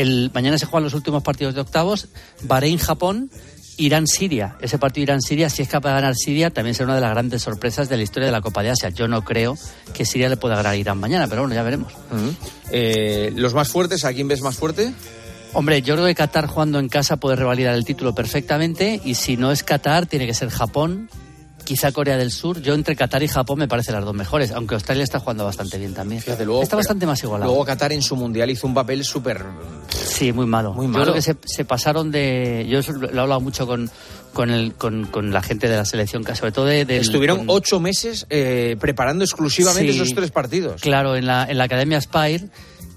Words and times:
el, 0.00 0.30
mañana 0.32 0.58
se 0.58 0.66
juegan 0.66 0.84
los 0.84 0.94
últimos 0.94 1.22
partidos 1.22 1.54
de 1.54 1.60
octavos, 1.60 2.08
Bahrein-Japón, 2.42 3.30
Irán-Siria. 3.76 4.56
Ese 4.60 4.78
partido 4.78 5.04
Irán-Siria, 5.04 5.50
si 5.50 5.62
es 5.62 5.68
capaz 5.68 5.90
de 5.90 5.94
ganar 5.96 6.14
Siria, 6.14 6.50
también 6.50 6.74
será 6.74 6.86
una 6.86 6.94
de 6.96 7.00
las 7.00 7.10
grandes 7.10 7.42
sorpresas 7.42 7.88
de 7.88 7.96
la 7.96 8.02
historia 8.02 8.26
de 8.26 8.32
la 8.32 8.40
Copa 8.40 8.62
de 8.62 8.70
Asia. 8.70 8.90
Yo 8.90 9.08
no 9.08 9.24
creo 9.24 9.56
que 9.94 10.04
Siria 10.04 10.28
le 10.28 10.36
pueda 10.36 10.56
ganar 10.56 10.72
a 10.72 10.76
Irán 10.76 10.98
mañana, 10.98 11.26
pero 11.28 11.42
bueno, 11.42 11.54
ya 11.54 11.62
veremos. 11.62 11.92
Eh, 12.70 13.32
¿Los 13.34 13.54
más 13.54 13.68
fuertes? 13.68 14.04
¿A 14.04 14.12
quién 14.12 14.28
ves 14.28 14.40
más 14.40 14.56
fuerte? 14.56 14.92
Hombre, 15.54 15.80
yo 15.82 15.94
creo 15.94 16.06
que 16.06 16.14
Qatar 16.14 16.46
jugando 16.46 16.78
en 16.78 16.88
casa 16.88 17.16
puede 17.16 17.36
revalidar 17.36 17.74
el 17.74 17.84
título 17.84 18.14
perfectamente 18.14 19.00
y 19.04 19.14
si 19.14 19.36
no 19.36 19.50
es 19.50 19.62
Qatar, 19.62 20.06
tiene 20.06 20.26
que 20.26 20.34
ser 20.34 20.50
Japón, 20.50 21.08
quizá 21.68 21.92
Corea 21.92 22.16
del 22.16 22.30
Sur. 22.32 22.62
Yo 22.62 22.72
entre 22.72 22.96
Qatar 22.96 23.22
y 23.22 23.28
Japón 23.28 23.58
me 23.58 23.68
parecen 23.68 23.94
las 23.94 24.02
dos 24.02 24.14
mejores, 24.14 24.52
aunque 24.52 24.74
Australia 24.74 25.04
está 25.04 25.20
jugando 25.20 25.44
bastante 25.44 25.76
bien 25.76 25.92
también. 25.92 26.22
Fíjate, 26.22 26.46
luego, 26.46 26.62
está 26.62 26.76
bastante 26.76 27.04
más 27.04 27.22
igualado. 27.22 27.50
Luego 27.50 27.66
Qatar 27.66 27.92
en 27.92 28.00
su 28.00 28.16
mundial 28.16 28.48
hizo 28.50 28.66
un 28.66 28.72
papel 28.72 29.04
súper. 29.04 29.44
Sí, 29.90 30.32
muy 30.32 30.46
malo. 30.46 30.72
Muy 30.72 30.86
Yo 30.86 30.92
malo. 30.92 31.04
creo 31.04 31.14
que 31.14 31.22
se, 31.22 31.36
se 31.44 31.64
pasaron 31.66 32.10
de. 32.10 32.66
Yo 32.70 32.80
lo 32.92 33.06
he 33.12 33.20
hablado 33.20 33.40
mucho 33.40 33.66
con, 33.66 33.90
con, 34.32 34.48
el, 34.50 34.72
con, 34.74 35.04
con 35.08 35.30
la 35.30 35.42
gente 35.42 35.68
de 35.68 35.76
la 35.76 35.84
selección, 35.84 36.24
sobre 36.34 36.52
todo 36.52 36.64
de. 36.64 36.86
Estuvieron 36.96 37.38
con- 37.40 37.50
ocho 37.50 37.80
meses 37.80 38.26
eh, 38.30 38.76
preparando 38.80 39.22
exclusivamente 39.24 39.92
Sí. 39.92 40.00
esos 40.00 40.14
tres 40.14 40.30
partidos. 40.30 40.80
Claro, 40.80 41.16
en 41.16 41.26
la, 41.26 41.44
en 41.50 41.58
la 41.58 41.64
Academia 41.64 42.00
Spire. 42.00 42.48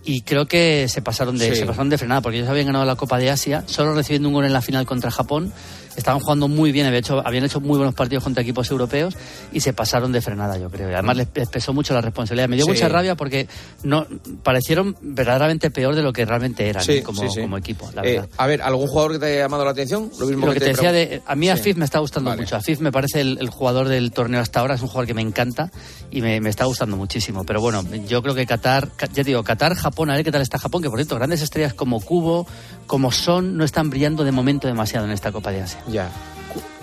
Y 0.04 0.22
creo 0.22 0.48
que 0.48 0.88
se 0.90 1.04
pasaron 1.04 1.38
de, 1.38 1.52
Sí. 1.52 1.58
se 1.58 1.66
pasaron 1.68 1.90
de 1.90 1.98
frenada, 2.00 2.22
porque 2.22 2.38
ellos 2.40 2.50
habían 2.50 2.66
ganado 2.66 2.86
la 2.86 2.96
Copa 2.96 3.20
de 3.20 3.30
Asia, 3.30 3.64
solo 3.68 3.94
recibiendo 3.94 4.30
un 4.30 4.34
gol 4.34 4.46
en 4.46 4.54
la 4.54 4.62
final 4.64 4.84
contra 4.88 5.12
Japón. 5.12 5.54
Estaban 5.96 6.20
jugando 6.22 6.48
muy 6.48 6.72
bien, 6.72 6.86
había 6.88 7.00
hecho- 7.00 7.22
habían 7.26 7.44
hecho 7.44 7.60
muy 7.60 7.78
buenos 7.78 7.94
partidos 7.96 8.24
contra 8.24 8.42
equipos 8.44 8.70
europeos 8.72 9.16
y 9.52 9.60
se 9.60 9.74
pasaron 9.74 10.12
de 10.12 10.22
frenada, 10.22 10.58
yo 10.58 10.70
creo. 10.70 10.90
Y 10.90 10.94
además 10.94 11.18
les, 11.18 11.28
les 11.34 11.50
pesó 11.50 11.74
mucho 11.74 11.94
la 11.94 12.02
responsabilidad. 12.02 12.48
Me 12.48 12.56
dio 12.56 12.66
Sí. 12.66 12.72
mucha 12.72 12.88
rabia 12.90 13.16
porque 13.16 13.48
no 13.84 14.08
parecieron 14.44 14.96
verdaderamente 15.02 15.70
peor 15.72 15.96
de 15.96 16.02
lo 16.04 16.14
que 16.14 16.26
realmente 16.26 16.68
eran 16.70 16.84
Sí, 16.84 16.94
¿eh? 16.94 17.04
como, 17.04 17.22
sí, 17.22 17.28
sí. 17.34 17.42
como 17.42 17.58
equipo, 17.58 17.90
la 17.94 18.02
Eh, 18.04 18.14
verdad. 18.14 18.30
a 18.38 18.48
ver, 18.48 18.62
¿algún 18.62 18.88
jugador 18.88 19.14
que 19.14 19.20
te 19.20 19.26
haya 19.28 19.40
llamado 19.42 19.66
la 19.66 19.72
atención? 19.72 20.10
Lo 20.20 20.26
mismo 20.26 20.48
Lo 20.48 20.54
que 20.54 20.60
te 20.60 20.66
decía 20.68 20.92
de. 20.92 21.22
A 21.26 21.36
mí. 21.36 21.50
Afif 21.50 21.76
me 21.76 21.86
está 21.86 22.00
gustando 22.00 22.30
Vale. 22.30 22.44
mucho. 22.44 22.56
Afif 22.56 22.80
me 22.80 22.92
parece 22.92 23.22
el, 23.22 23.38
el 23.42 23.50
jugador 23.50 23.88
del 23.90 24.12
torneo 24.12 24.40
hasta 24.42 24.62
ahora. 24.62 24.76
Es 24.76 24.82
un 24.82 24.88
jugador 24.88 25.08
que 25.08 25.14
me 25.14 25.22
encanta 25.22 25.70
y 26.10 26.22
me, 26.22 26.40
me 26.40 26.50
está 26.50 26.66
gustando 26.66 26.96
muchísimo. 26.96 27.44
Pero 27.44 27.60
bueno, 27.60 27.84
yo 28.08 28.22
creo 28.24 28.34
que 28.34 28.46
Qatar. 28.46 28.90
Ya 29.00 29.08
te 29.08 29.24
digo, 29.26 29.44
Qatar, 29.44 29.76
Japón, 29.76 30.10
a 30.10 30.16
ver 30.16 30.24
qué 30.24 30.32
tal 30.32 30.42
está 30.42 30.58
Japón. 30.58 30.82
Que 30.82 30.90
por 30.90 30.98
cierto, 31.00 31.16
grandes 31.16 31.42
estrellas 31.42 31.74
como 31.74 32.00
Cubo, 32.00 32.48
como 32.88 33.12
Son, 33.12 33.58
no 33.58 33.66
están 33.66 33.90
brillando 33.90 34.24
de 34.24 34.32
momento 34.32 34.68
demasiado 34.68 35.06
en 35.06 35.12
esta 35.12 35.32
Copa 35.32 35.52
de 35.52 35.62
Asia. 35.62 35.81
Ya. 35.88 36.10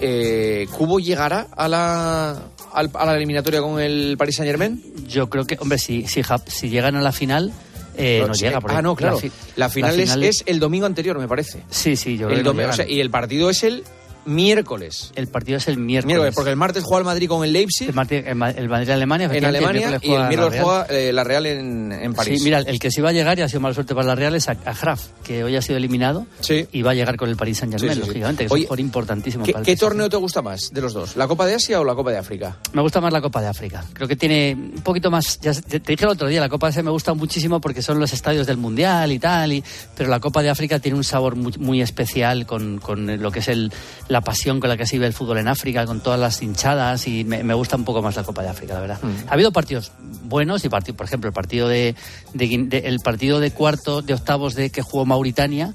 Eh, 0.01 0.67
¿Cubo 0.77 0.99
llegará 0.99 1.47
a 1.57 1.69
la, 1.69 2.31
a 2.73 3.07
la 3.07 3.17
eliminatoria 3.17 3.61
con 3.61 3.81
el 3.81 4.17
Paris 4.19 4.37
Saint 4.37 4.49
Germain? 4.49 4.83
Yo 5.07 5.29
creo 5.29 5.45
que, 5.47 5.57
hombre, 5.61 5.79
si, 5.79 6.07
si, 6.07 6.23
si 6.47 6.69
llegan 6.69 6.97
a 6.97 7.03
la 7.03 7.13
final, 7.13 7.53
eh, 7.97 8.25
no, 8.27 8.33
llega. 8.33 8.61
porque 8.61 8.77
ah, 8.77 8.83
no, 8.83 8.95
claro. 8.95 9.17
La, 9.17 9.21
fi- 9.21 9.33
La 9.57 9.69
final, 9.69 9.97
la 9.97 10.03
es- 10.03 10.09
final 10.11 10.23
es, 10.25 10.43
el 10.47 10.61
domingo 10.61 10.87
anterior, 10.87 11.19
me 11.19 11.27
parece. 11.29 11.63
Sí, 11.69 11.97
sí, 11.97 12.17
yo 12.17 12.29
creo 12.29 12.39
que 12.55 12.63
no 12.63 12.71
o 12.71 12.73
sea, 12.73 12.89
y 12.89 13.01
el 13.01 13.11
partido 13.11 13.51
es 13.51 13.63
el 13.65 13.85
miércoles. 14.29 15.13
El 15.17 15.27
partido 15.29 15.59
es 15.59 15.69
el 15.69 15.79
miércoles. 15.79 16.07
Miércoles, 16.07 16.35
porque 16.35 16.51
el 16.51 16.57
martes 16.57 16.85
juega 16.85 17.01
el 17.01 17.05
Madrid 17.05 17.29
con 17.29 17.45
el 17.45 17.53
Leipzig 17.53 17.89
El, 17.89 17.95
Marti- 17.95 18.23
el 18.27 18.35
Ma- 18.35 18.51
el 18.51 18.69
Madrid-Alemania. 18.69 19.25
en 19.27 19.31
efectivamente, 19.33 19.85
Alemania 19.85 20.01
y 20.03 20.13
el 20.13 20.29
miércoles 20.29 20.61
juega 20.63 20.87
eh, 20.91 21.13
la 21.13 21.25
Real 21.25 21.47
en, 21.47 21.93
en 21.93 22.15
París. 22.15 22.39
Sí, 22.39 22.45
mira, 22.45 22.61
el 22.61 22.79
que 22.79 22.91
sí 22.91 23.01
va 23.01 23.11
a 23.11 23.13
llegar 23.13 23.39
y 23.39 23.43
ha 23.43 23.49
sido 23.49 23.61
mala 23.61 23.75
suerte 23.75 23.95
para 23.95 24.07
la 24.07 24.15
Real 24.15 24.35
es 24.35 24.49
a, 24.49 24.53
a 24.65 24.75
Graf, 24.75 25.07
que 25.25 25.45
hoy 25.45 25.57
ha 25.57 25.63
sido 25.63 25.77
eliminado 25.77 26.27
Sí. 26.41 26.67
y 26.73 26.83
va 26.83 26.93
a 26.93 26.95
llegar 26.95 27.17
con 27.17 27.29
el 27.29 27.37
Paris 27.37 27.59
Saint 27.59 27.73
Germain, 27.75 27.93
Sí, 27.95 28.01
sí, 28.01 28.07
lógicamente, 28.07 28.47
que 28.47 28.55
es 28.65 28.71
un 28.71 28.79
importantísimo 28.81 29.45
¿Qué, 29.45 29.53
para 29.53 29.61
el 29.61 29.67
qué 29.67 29.77
torneo 29.77 30.09
te 30.09 30.17
gusta 30.17 30.43
más 30.43 30.71
de 30.73 30.81
los 30.81 30.93
dos? 30.93 31.17
¿La 31.17 31.27
Copa 31.27 31.47
de 31.47 31.55
Asia 31.55 31.81
o 31.81 31.85
la 31.85 31.95
Copa 31.95 32.11
de 32.11 32.19
África? 32.19 32.57
Me 32.73 32.83
gusta 32.83 33.01
más 33.01 33.13
la 33.13 33.21
Copa 33.21 33.41
de 33.41 33.49
África. 33.49 33.85
Creo 33.93 34.07
que 34.09 34.17
tiene 34.17 34.55
un 34.55 34.83
poquito 34.83 35.11
más. 35.11 35.39
Ya 35.41 35.53
te 35.53 35.81
te 35.81 35.93
dije 35.93 36.05
el 36.05 36.11
otro 36.11 36.29
día, 36.29 36.41
la 36.41 36.49
Copa 36.49 36.67
de 36.67 36.71
Asia 36.71 36.83
me 36.83 36.91
gusta 36.91 37.15
muchísimo 37.15 37.61
porque 37.61 37.83
son 37.83 37.99
los 37.99 38.13
estadios 38.13 38.47
del 38.47 38.57
Mundial 38.57 39.11
y 39.13 39.19
tal, 39.19 39.53
y, 39.53 39.65
pero 39.97 40.09
la 40.11 40.21
Copa 40.21 40.43
de 40.43 40.51
África 40.51 40.79
tiene 40.79 40.97
un 40.97 41.05
sabor 41.05 41.37
muy, 41.37 41.53
muy 41.59 41.81
especial 41.83 42.47
con, 42.47 42.79
con 42.79 43.21
lo 43.23 43.31
que 43.31 43.39
es 43.41 43.49
el, 43.49 43.73
la 44.09 44.18
pasión 44.21 44.61
con 44.61 44.69
la 44.69 44.77
que 44.77 44.87
se 44.87 44.97
vive 44.97 45.07
el 45.07 45.13
fútbol 45.13 45.39
en 45.39 45.49
África, 45.49 45.85
con 45.87 46.01
todas 46.01 46.19
las 46.21 46.41
hinchadas, 46.43 47.07
y 47.07 47.25
me, 47.25 47.43
me 47.43 47.55
gusta 47.55 47.77
un 47.77 47.85
poco 47.85 48.03
más 48.03 48.17
la 48.17 48.23
Copa 48.25 48.43
de 48.43 48.49
África, 48.49 48.75
la 48.75 48.81
verdad. 48.81 48.99
Mm. 49.03 49.29
Ha 49.29 49.33
habido 49.33 49.53
partidos 49.53 49.93
buenos 50.25 50.65
y 50.65 50.69
partidos, 50.69 50.97
por 50.97 51.07
ejemplo, 51.07 51.29
el 51.29 51.35
partido 51.35 51.69
de, 51.69 51.95
de 52.35 52.47
Guin- 52.47 52.69
de- 52.69 52.79
el 52.89 53.01
partido 53.01 53.41
de 53.41 53.51
cuarto, 53.51 54.03
de 54.03 54.15
octavos 54.15 54.55
de 54.55 54.71
que 54.71 54.83
jugó 54.83 55.05
Mauritania. 55.07 55.75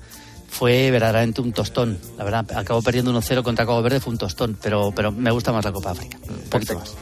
Fue 0.49 0.91
verdaderamente 0.91 1.41
un 1.41 1.51
tostón, 1.51 1.97
la 2.15 2.23
verdad. 2.23 2.45
Acabó 2.55 2.81
perdiendo 2.83 3.11
1-0 3.11 3.41
contra 3.41 3.65
Cabo 3.65 3.81
Verde, 3.81 3.99
fue 3.99 4.11
un 4.13 4.19
tostón, 4.19 4.55
pero, 4.61 4.91
pero 4.95 5.11
me 5.11 5.31
gusta 5.31 5.51
más 5.51 5.65
la 5.65 5.71
Copa 5.71 5.93
de 5.93 5.99
África. 5.99 6.17
Un 6.29 6.49
poquito 6.49 6.75
más. 6.75 6.93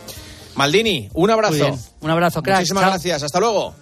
Maldini, 0.55 1.09
un 1.13 1.29
abrazo. 1.31 1.77
Un 2.01 2.09
abrazo, 2.09 2.41
crack. 2.41 2.59
Muchísimas 2.59 2.81
Chao. 2.83 2.91
gracias. 2.91 3.23
Hasta 3.23 3.39
luego. 3.41 3.73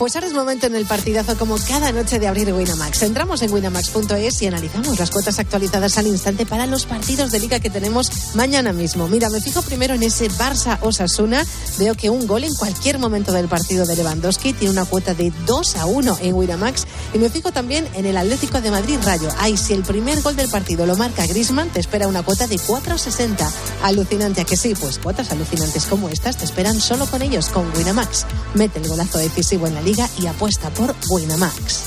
Pues 0.00 0.16
ahora 0.16 0.28
es 0.28 0.32
momento 0.32 0.66
en 0.66 0.74
el 0.74 0.86
partidazo 0.86 1.36
como 1.36 1.58
cada 1.58 1.92
noche 1.92 2.18
de 2.18 2.26
abrir 2.26 2.50
Winamax. 2.54 3.02
Entramos 3.02 3.42
en 3.42 3.52
winamax.es 3.52 4.40
y 4.40 4.46
analizamos 4.46 4.98
las 4.98 5.10
cuotas 5.10 5.38
actualizadas 5.38 5.98
al 5.98 6.06
instante 6.06 6.46
para 6.46 6.66
los 6.66 6.86
partidos 6.86 7.30
de 7.32 7.38
liga 7.38 7.60
que 7.60 7.68
tenemos 7.68 8.10
mañana 8.34 8.72
mismo. 8.72 9.08
Mira, 9.08 9.28
me 9.28 9.42
fijo 9.42 9.60
primero 9.60 9.92
en 9.92 10.02
ese 10.02 10.30
Barça 10.30 10.78
Osasuna. 10.80 11.44
Veo 11.78 11.94
que 11.96 12.08
un 12.08 12.26
gol 12.26 12.44
en 12.44 12.54
cualquier 12.54 12.98
momento 12.98 13.30
del 13.32 13.46
partido 13.46 13.84
de 13.84 13.94
Lewandowski 13.94 14.54
tiene 14.54 14.72
una 14.72 14.86
cuota 14.86 15.12
de 15.12 15.34
2 15.44 15.76
a 15.76 15.84
1 15.84 16.18
en 16.22 16.34
Winamax. 16.34 16.86
Y 17.12 17.18
me 17.18 17.28
fijo 17.28 17.52
también 17.52 17.86
en 17.92 18.06
el 18.06 18.16
Atlético 18.16 18.62
de 18.62 18.70
Madrid 18.70 18.96
Rayo. 19.04 19.28
Ay, 19.36 19.58
si 19.58 19.74
el 19.74 19.82
primer 19.82 20.22
gol 20.22 20.34
del 20.34 20.48
partido 20.48 20.86
lo 20.86 20.96
marca 20.96 21.26
Grisman, 21.26 21.68
te 21.68 21.80
espera 21.80 22.08
una 22.08 22.22
cuota 22.22 22.46
de 22.46 22.56
4.60. 22.56 23.46
Alucinante 23.82 24.40
a 24.40 24.44
que 24.44 24.56
sí, 24.56 24.74
pues 24.80 24.98
cuotas 24.98 25.30
alucinantes 25.30 25.84
como 25.84 26.08
estas 26.08 26.38
te 26.38 26.46
esperan 26.46 26.80
solo 26.80 27.04
con 27.04 27.20
ellos, 27.20 27.50
con 27.50 27.70
Winamax. 27.76 28.24
Mete 28.54 28.78
el 28.78 28.88
golazo 28.88 29.18
decisivo 29.18 29.66
en 29.66 29.74
la 29.74 29.82
liga 29.82 29.89
y 30.18 30.26
apuesta 30.26 30.70
por 30.70 30.94
Winamax. 31.08 31.86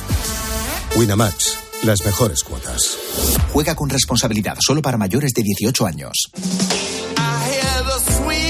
Winamax, 0.96 1.58
las 1.84 2.04
mejores 2.04 2.44
cuotas. 2.44 2.98
Juega 3.54 3.76
con 3.76 3.90
responsabilidad 3.90 4.58
solo 4.60 4.82
para 4.82 4.98
mayores 4.98 5.32
de 5.34 5.42
18 5.42 5.86
años. 5.86 6.30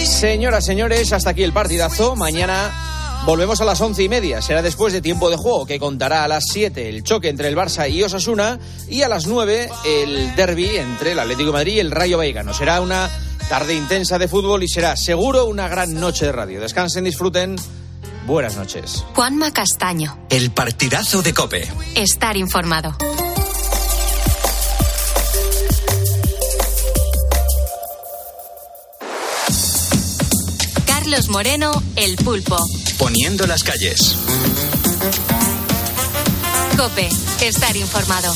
Señoras, 0.06 0.66
señores, 0.66 1.14
hasta 1.14 1.30
aquí 1.32 1.44
el 1.44 1.54
partidazo. 1.54 2.16
Mañana 2.16 3.22
volvemos 3.28 3.62
a 3.62 3.66
las 3.66 3.80
once 3.82 4.02
y 4.02 4.10
media. 4.10 4.42
Será 4.42 4.64
después 4.64 4.92
de 4.92 5.02
tiempo 5.02 5.30
de 5.30 5.38
juego, 5.38 5.68
que 5.68 5.80
contará 5.80 6.24
a 6.24 6.28
las 6.28 6.46
7 6.52 6.90
el 6.90 7.04
choque 7.04 7.30
entre 7.30 7.48
el 7.48 7.56
Barça 7.56 7.88
y 7.90 8.02
Osasuna 8.02 8.60
y 8.90 9.04
a 9.04 9.08
las 9.08 9.28
9 9.28 9.70
el 9.86 10.36
derby 10.36 10.78
entre 10.78 11.12
el 11.12 11.20
Atlético 11.20 11.48
de 11.48 11.54
Madrid 11.54 11.74
y 11.74 11.80
el 11.80 11.92
Rayo 11.92 12.18
Vallecano. 12.18 12.54
Será 12.56 12.82
una 12.82 13.10
tarde 13.50 13.76
intensa 13.76 14.18
de 14.18 14.28
fútbol 14.28 14.64
y 14.64 14.68
será 14.68 14.96
seguro 14.96 15.46
una 15.46 15.68
gran 15.68 15.94
noche 15.94 16.26
de 16.26 16.32
radio. 16.32 16.60
Descansen, 16.60 17.04
disfruten. 17.04 17.56
Buenas 18.26 18.56
noches. 18.56 19.04
Juanma 19.14 19.52
Castaño. 19.52 20.18
El 20.30 20.52
partidazo 20.52 21.22
de 21.22 21.34
Cope. 21.34 21.68
Estar 21.96 22.38
informado. 22.38 22.96
Carlos 30.86 31.30
Moreno, 31.30 31.72
El 31.96 32.16
Pulpo. 32.16 32.58
Poniendo 32.98 33.46
las 33.46 33.64
calles. 33.64 34.16
Cope. 36.78 37.10
Estar 37.42 37.76
informado. 37.76 38.34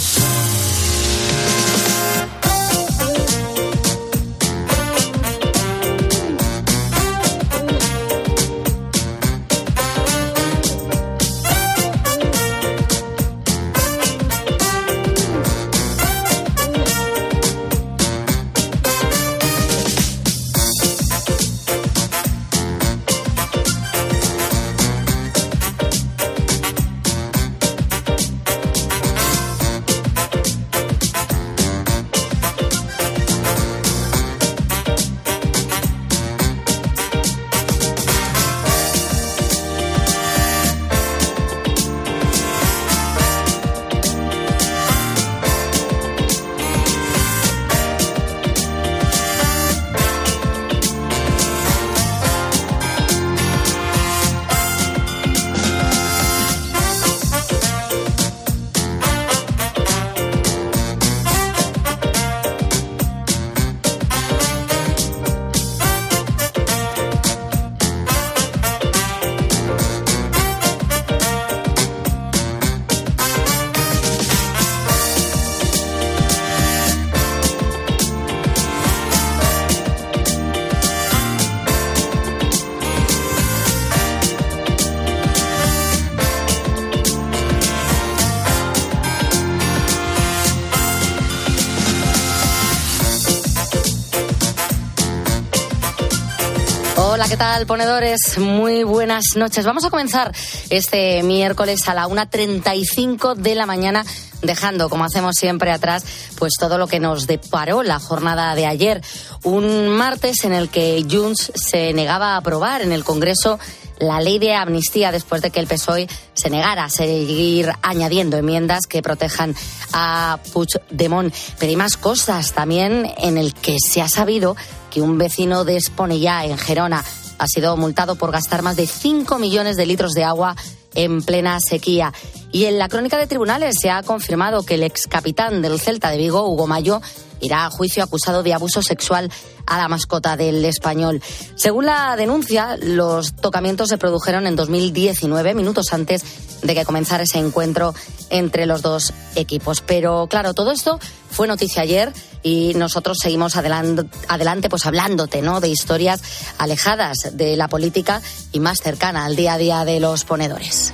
¿Qué 97.37 97.43
tal, 97.43 97.67
ponedores? 97.67 98.39
Muy 98.39 98.81
buenas 98.81 99.35
noches. 99.35 99.63
Vamos 99.63 99.85
a 99.85 99.91
comenzar 99.91 100.33
este 100.71 101.21
miércoles 101.21 101.87
a 101.87 101.93
la 101.93 102.07
1.35 102.07 103.35
de 103.35 103.53
la 103.53 103.67
mañana 103.67 104.03
dejando, 104.41 104.89
como 104.89 105.03
hacemos 105.03 105.35
siempre 105.35 105.71
atrás, 105.71 106.03
pues 106.39 106.53
todo 106.59 106.79
lo 106.79 106.87
que 106.87 106.99
nos 106.99 107.27
deparó 107.27 107.83
la 107.83 107.99
jornada 107.99 108.55
de 108.55 108.65
ayer. 108.65 109.03
Un 109.43 109.87
martes 109.89 110.45
en 110.45 110.53
el 110.53 110.69
que 110.69 111.05
Junts 111.07 111.51
se 111.53 111.93
negaba 111.93 112.33
a 112.33 112.37
aprobar 112.37 112.81
en 112.81 112.91
el 112.91 113.03
Congreso 113.03 113.59
la 113.99 114.19
ley 114.19 114.39
de 114.39 114.55
amnistía 114.55 115.11
después 115.11 115.43
de 115.43 115.51
que 115.51 115.59
el 115.59 115.67
PSOE 115.67 116.07
se 116.33 116.49
negara 116.49 116.85
a 116.85 116.89
seguir 116.89 117.71
añadiendo 117.83 118.37
enmiendas 118.37 118.87
que 118.87 119.03
protejan 119.03 119.55
a 119.93 120.39
Puigdemont. 120.53 121.31
Pero 121.59 121.69
hay 121.69 121.75
más 121.75 121.97
cosas 121.97 122.53
también 122.53 123.07
en 123.17 123.37
el 123.37 123.53
que 123.53 123.77
se 123.79 124.01
ha 124.01 124.09
sabido 124.09 124.55
que 124.89 125.01
un 125.01 125.19
vecino 125.19 125.65
de 125.65 125.77
Esponellá, 125.77 126.45
en 126.45 126.57
Gerona, 126.57 127.03
ha 127.37 127.47
sido 127.47 127.75
multado 127.77 128.15
por 128.15 128.31
gastar 128.31 128.61
más 128.61 128.75
de 128.75 128.87
5 128.87 129.39
millones 129.39 129.77
de 129.77 129.85
litros 129.85 130.13
de 130.13 130.23
agua 130.23 130.55
en 130.95 131.21
plena 131.21 131.59
sequía. 131.59 132.13
Y 132.51 132.65
en 132.65 132.79
la 132.79 132.89
crónica 132.89 133.17
de 133.17 133.27
tribunales 133.27 133.75
se 133.79 133.89
ha 133.89 134.03
confirmado 134.03 134.63
que 134.63 134.75
el 134.75 134.83
ex 134.83 135.07
capitán 135.07 135.61
del 135.61 135.79
Celta 135.79 136.09
de 136.09 136.17
Vigo, 136.17 136.47
Hugo 136.47 136.67
Mayo, 136.67 137.01
irá 137.39 137.65
a 137.65 137.69
juicio 137.69 138.03
acusado 138.03 138.43
de 138.43 138.53
abuso 138.53 138.81
sexual 138.81 139.31
a 139.67 139.77
la 139.77 139.87
mascota 139.87 140.35
del 140.35 140.65
español. 140.65 141.21
Según 141.55 141.85
la 141.85 142.15
denuncia, 142.15 142.77
los 142.81 143.33
tocamientos 143.35 143.89
se 143.89 143.97
produjeron 143.97 144.47
en 144.47 144.55
2019, 144.55 145.53
minutos 145.53 145.93
antes 145.93 146.23
de 146.63 146.73
que 146.73 146.85
comenzara 146.85 147.23
ese 147.23 147.37
encuentro 147.37 147.93
entre 148.29 148.65
los 148.65 148.81
dos 148.81 149.13
equipos. 149.35 149.81
Pero 149.81 150.27
claro, 150.27 150.53
todo 150.53 150.71
esto 150.71 150.99
fue 151.29 151.47
noticia 151.47 151.83
ayer 151.83 152.11
y 152.41 152.73
nosotros 152.75 153.17
seguimos 153.21 153.55
adelante, 153.55 154.69
pues 154.69 154.85
hablándote 154.85 155.41
¿no? 155.41 155.59
de 155.59 155.69
historias 155.69 156.21
alejadas 156.57 157.17
de 157.33 157.55
la 157.57 157.67
política 157.67 158.21
y 158.51 158.59
más 158.59 158.79
cercana 158.79 159.25
al 159.25 159.35
día 159.35 159.53
a 159.53 159.57
día 159.57 159.85
de 159.85 159.99
los 159.99 160.23
ponedores. 160.23 160.93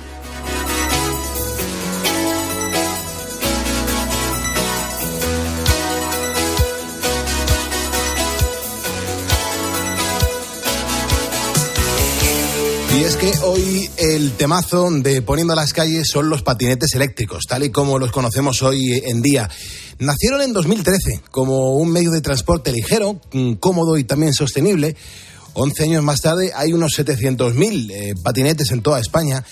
Es 13.04 13.16
que 13.16 13.30
hoy 13.42 13.90
el 13.98 14.32
temazo 14.32 14.90
de 14.90 15.20
poniendo 15.20 15.52
a 15.52 15.56
las 15.56 15.74
calles 15.74 16.08
son 16.10 16.30
los 16.30 16.40
patinetes 16.40 16.94
eléctricos, 16.94 17.44
tal 17.46 17.62
y 17.62 17.68
como 17.68 17.98
los 17.98 18.10
conocemos 18.10 18.62
hoy 18.62 19.02
en 19.04 19.20
día. 19.20 19.50
Nacieron 19.98 20.40
en 20.40 20.54
2013 20.54 21.20
como 21.30 21.74
un 21.76 21.90
medio 21.90 22.10
de 22.10 22.22
transporte 22.22 22.72
ligero, 22.72 23.20
mm, 23.30 23.56
cómodo 23.56 23.98
y 23.98 24.04
también 24.04 24.32
sostenible. 24.32 24.96
Once 25.52 25.82
años 25.82 26.02
más 26.02 26.22
tarde 26.22 26.52
hay 26.56 26.72
unos 26.72 26.92
700.000 26.98 27.90
eh, 27.90 28.14
patinetes 28.22 28.70
en 28.70 28.80
toda 28.80 29.00
España. 29.00 29.44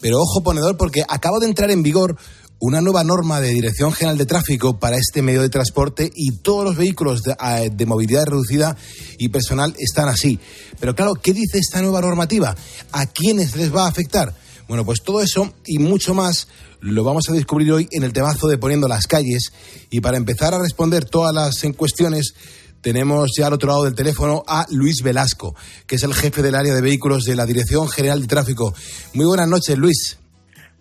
Pero 0.00 0.20
ojo 0.20 0.42
ponedor 0.42 0.76
porque 0.76 1.02
acaba 1.08 1.38
de 1.38 1.46
entrar 1.46 1.70
en 1.70 1.82
vigor 1.82 2.14
una 2.60 2.80
nueva 2.80 3.04
norma 3.04 3.40
de 3.40 3.50
Dirección 3.50 3.92
General 3.92 4.18
de 4.18 4.26
Tráfico 4.26 4.78
para 4.78 4.96
este 4.96 5.22
medio 5.22 5.42
de 5.42 5.48
transporte 5.48 6.10
y 6.14 6.38
todos 6.38 6.64
los 6.64 6.76
vehículos 6.76 7.22
de, 7.22 7.86
movilidad 7.86 8.26
reducida 8.26 8.76
y 9.18 9.28
personal 9.28 9.74
están 9.78 10.08
así. 10.08 10.40
Pero 10.80 10.94
claro, 10.94 11.14
¿qué 11.14 11.32
dice 11.32 11.58
esta 11.58 11.80
nueva 11.82 12.00
normativa? 12.00 12.56
¿A 12.92 13.06
quiénes 13.06 13.56
les 13.56 13.74
va 13.74 13.84
a 13.84 13.88
afectar? 13.88 14.34
Bueno, 14.66 14.84
pues 14.84 15.02
todo 15.02 15.22
eso 15.22 15.52
y 15.66 15.78
mucho 15.78 16.14
más 16.14 16.48
lo 16.80 17.04
vamos 17.04 17.28
a 17.28 17.32
descubrir 17.32 17.72
hoy 17.72 17.88
en 17.92 18.02
el 18.02 18.12
temazo 18.12 18.48
de 18.48 18.58
Poniendo 18.58 18.88
las 18.88 19.06
calles. 19.06 19.52
Y 19.90 20.00
para 20.00 20.16
empezar 20.16 20.52
a 20.52 20.58
responder 20.58 21.04
todas 21.04 21.34
las 21.34 21.62
cuestiones, 21.76 22.34
tenemos 22.80 23.30
ya 23.36 23.46
al 23.46 23.52
otro 23.52 23.68
lado 23.68 23.84
del 23.84 23.94
teléfono 23.94 24.42
a 24.46 24.66
Luis 24.70 25.02
Velasco, 25.02 25.54
que 25.86 25.96
es 25.96 26.02
el 26.02 26.14
jefe 26.14 26.42
del 26.42 26.54
área 26.54 26.74
de 26.74 26.80
vehículos 26.80 27.24
de 27.24 27.36
la 27.36 27.46
Dirección 27.46 27.88
General 27.88 28.20
de 28.20 28.26
Tráfico. 28.26 28.74
Muy 29.14 29.26
buenas 29.26 29.48
noches, 29.48 29.78
Luis. 29.78 30.17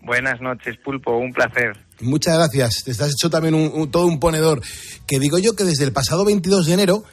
Buenas 0.08 0.40
noches, 0.40 0.78
Pulpo, 0.78 1.18
un 1.18 1.34
placer. 1.34 1.76
Muchas 2.00 2.38
gracias. 2.38 2.86
Te 2.86 2.92
has 2.92 3.12
hecho 3.12 3.30
también 3.30 3.54
un, 3.54 3.92
todo 3.92 4.06
un 4.06 4.22
ponedor. 4.22 4.62
Que 5.06 5.20
digo 5.20 5.38
yo 5.38 5.54
que 5.54 5.66
desde 5.66 5.84
el 5.84 5.92
pasado 5.92 6.24
22 6.24 6.66
de 6.66 6.74
enero 6.74 7.04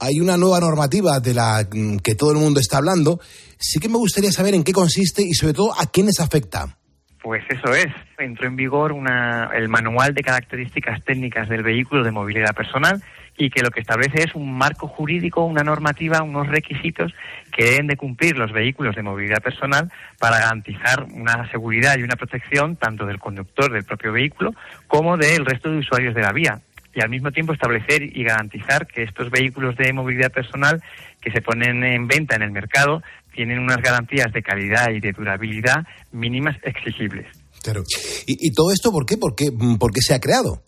hay 0.00 0.18
una 0.18 0.38
nueva 0.38 0.58
normativa 0.58 1.20
de 1.20 1.34
la 1.34 1.68
mm, 1.70 1.98
que 1.98 2.14
todo 2.14 2.32
el 2.32 2.38
mundo 2.38 2.58
está 2.58 2.78
hablando. 2.78 3.20
Sí 3.58 3.78
que 3.80 3.90
me 3.90 3.98
gustaría 3.98 4.32
saber 4.32 4.54
en 4.54 4.64
qué 4.64 4.72
consiste 4.72 5.20
y 5.20 5.34
sobre 5.34 5.52
todo 5.52 5.78
a 5.78 5.90
quiénes 5.92 6.20
afecta. 6.20 6.78
Pues 7.22 7.44
eso 7.50 7.74
es. 7.74 7.92
Entró 8.16 8.46
en 8.46 8.56
vigor 8.56 8.92
una, 8.92 9.50
el 9.54 9.68
manual 9.68 10.14
de 10.14 10.22
características 10.22 11.04
técnicas 11.04 11.50
del 11.50 11.62
vehículo 11.62 12.02
de 12.02 12.12
movilidad 12.12 12.54
personal 12.54 13.04
y 13.38 13.50
que 13.50 13.62
lo 13.62 13.70
que 13.70 13.80
establece 13.80 14.24
es 14.24 14.34
un 14.34 14.52
marco 14.52 14.88
jurídico, 14.88 15.44
una 15.44 15.62
normativa, 15.62 16.22
unos 16.22 16.48
requisitos 16.48 17.12
que 17.56 17.64
deben 17.64 17.86
de 17.86 17.96
cumplir 17.96 18.36
los 18.36 18.52
vehículos 18.52 18.96
de 18.96 19.02
movilidad 19.02 19.40
personal 19.40 19.90
para 20.18 20.40
garantizar 20.40 21.04
una 21.04 21.48
seguridad 21.50 21.96
y 21.96 22.02
una 22.02 22.16
protección 22.16 22.76
tanto 22.76 23.06
del 23.06 23.18
conductor 23.18 23.72
del 23.72 23.84
propio 23.84 24.12
vehículo 24.12 24.50
como 24.88 25.16
del 25.16 25.46
resto 25.46 25.70
de 25.70 25.78
usuarios 25.78 26.14
de 26.14 26.22
la 26.22 26.32
vía 26.32 26.60
y 26.94 27.00
al 27.00 27.10
mismo 27.10 27.30
tiempo 27.30 27.52
establecer 27.52 28.02
y 28.02 28.24
garantizar 28.24 28.86
que 28.88 29.04
estos 29.04 29.30
vehículos 29.30 29.76
de 29.76 29.92
movilidad 29.92 30.32
personal 30.32 30.82
que 31.20 31.30
se 31.30 31.40
ponen 31.40 31.84
en 31.84 32.08
venta 32.08 32.34
en 32.34 32.42
el 32.42 32.50
mercado 32.50 33.02
tienen 33.32 33.60
unas 33.60 33.80
garantías 33.80 34.32
de 34.32 34.42
calidad 34.42 34.90
y 34.90 34.98
de 34.98 35.12
durabilidad 35.12 35.86
mínimas 36.10 36.56
exigibles. 36.64 37.26
Claro. 37.62 37.84
¿Y, 38.26 38.52
todo 38.52 38.72
esto 38.72 38.90
por 38.90 39.06
qué? 39.06 39.16
¿Por 39.16 39.34
qué, 39.34 39.50
por 39.78 39.92
qué 39.92 40.00
se 40.00 40.14
ha 40.14 40.20
creado? 40.20 40.62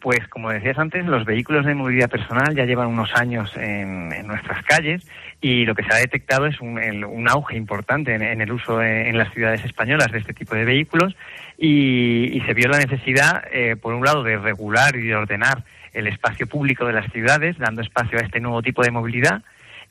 Pues 0.00 0.26
como 0.28 0.50
decías 0.50 0.78
antes, 0.78 1.04
los 1.04 1.26
vehículos 1.26 1.66
de 1.66 1.74
movilidad 1.74 2.08
personal 2.08 2.54
ya 2.54 2.64
llevan 2.64 2.88
unos 2.88 3.14
años 3.14 3.54
en, 3.56 4.08
nuestras 4.26 4.64
calles 4.64 5.06
y 5.42 5.66
lo 5.66 5.74
que 5.74 5.82
se 5.82 5.92
ha 5.92 5.98
detectado 5.98 6.46
es 6.46 6.58
un, 6.60 7.28
auge 7.28 7.56
importante 7.56 8.14
en, 8.14 8.40
el 8.40 8.50
uso 8.50 8.82
en, 8.82 9.18
las 9.18 9.32
ciudades 9.34 9.62
españolas 9.62 10.10
de 10.10 10.18
este 10.18 10.32
tipo 10.32 10.54
de 10.54 10.64
vehículos 10.64 11.14
y, 11.58 12.42
se 12.46 12.54
vio 12.54 12.68
la 12.68 12.78
necesidad, 12.78 13.44
eh, 13.52 13.76
por 13.76 13.92
un 13.92 14.02
lado, 14.02 14.22
de 14.22 14.38
regular 14.38 14.96
y 14.96 15.02
de 15.02 15.14
ordenar 15.14 15.64
el 15.92 16.06
espacio 16.06 16.46
público 16.46 16.86
de 16.86 16.94
las 16.94 17.12
ciudades, 17.12 17.58
dando 17.58 17.82
espacio 17.82 18.18
a 18.18 18.22
este 18.22 18.40
nuevo 18.40 18.62
tipo 18.62 18.82
de 18.82 18.90
movilidad. 18.90 19.42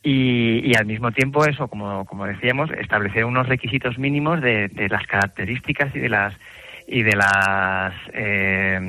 Y, 0.02 0.76
al 0.76 0.88
mismo 0.88 1.12
tiempo 1.12 1.46
eso, 1.46 1.68
como, 1.68 2.06
como 2.06 2.26
decíamos, 2.26 2.72
establecer 2.72 3.26
unos 3.26 3.48
requisitos 3.48 4.00
mínimos 4.00 4.42
de 4.42 4.88
las 4.90 5.06
características 5.06 5.96
y 5.96 6.00
de 6.00 6.10
las 6.10 6.34
y 6.92 7.04
de 7.04 7.16
las 7.16 7.94
eh, 8.14 8.80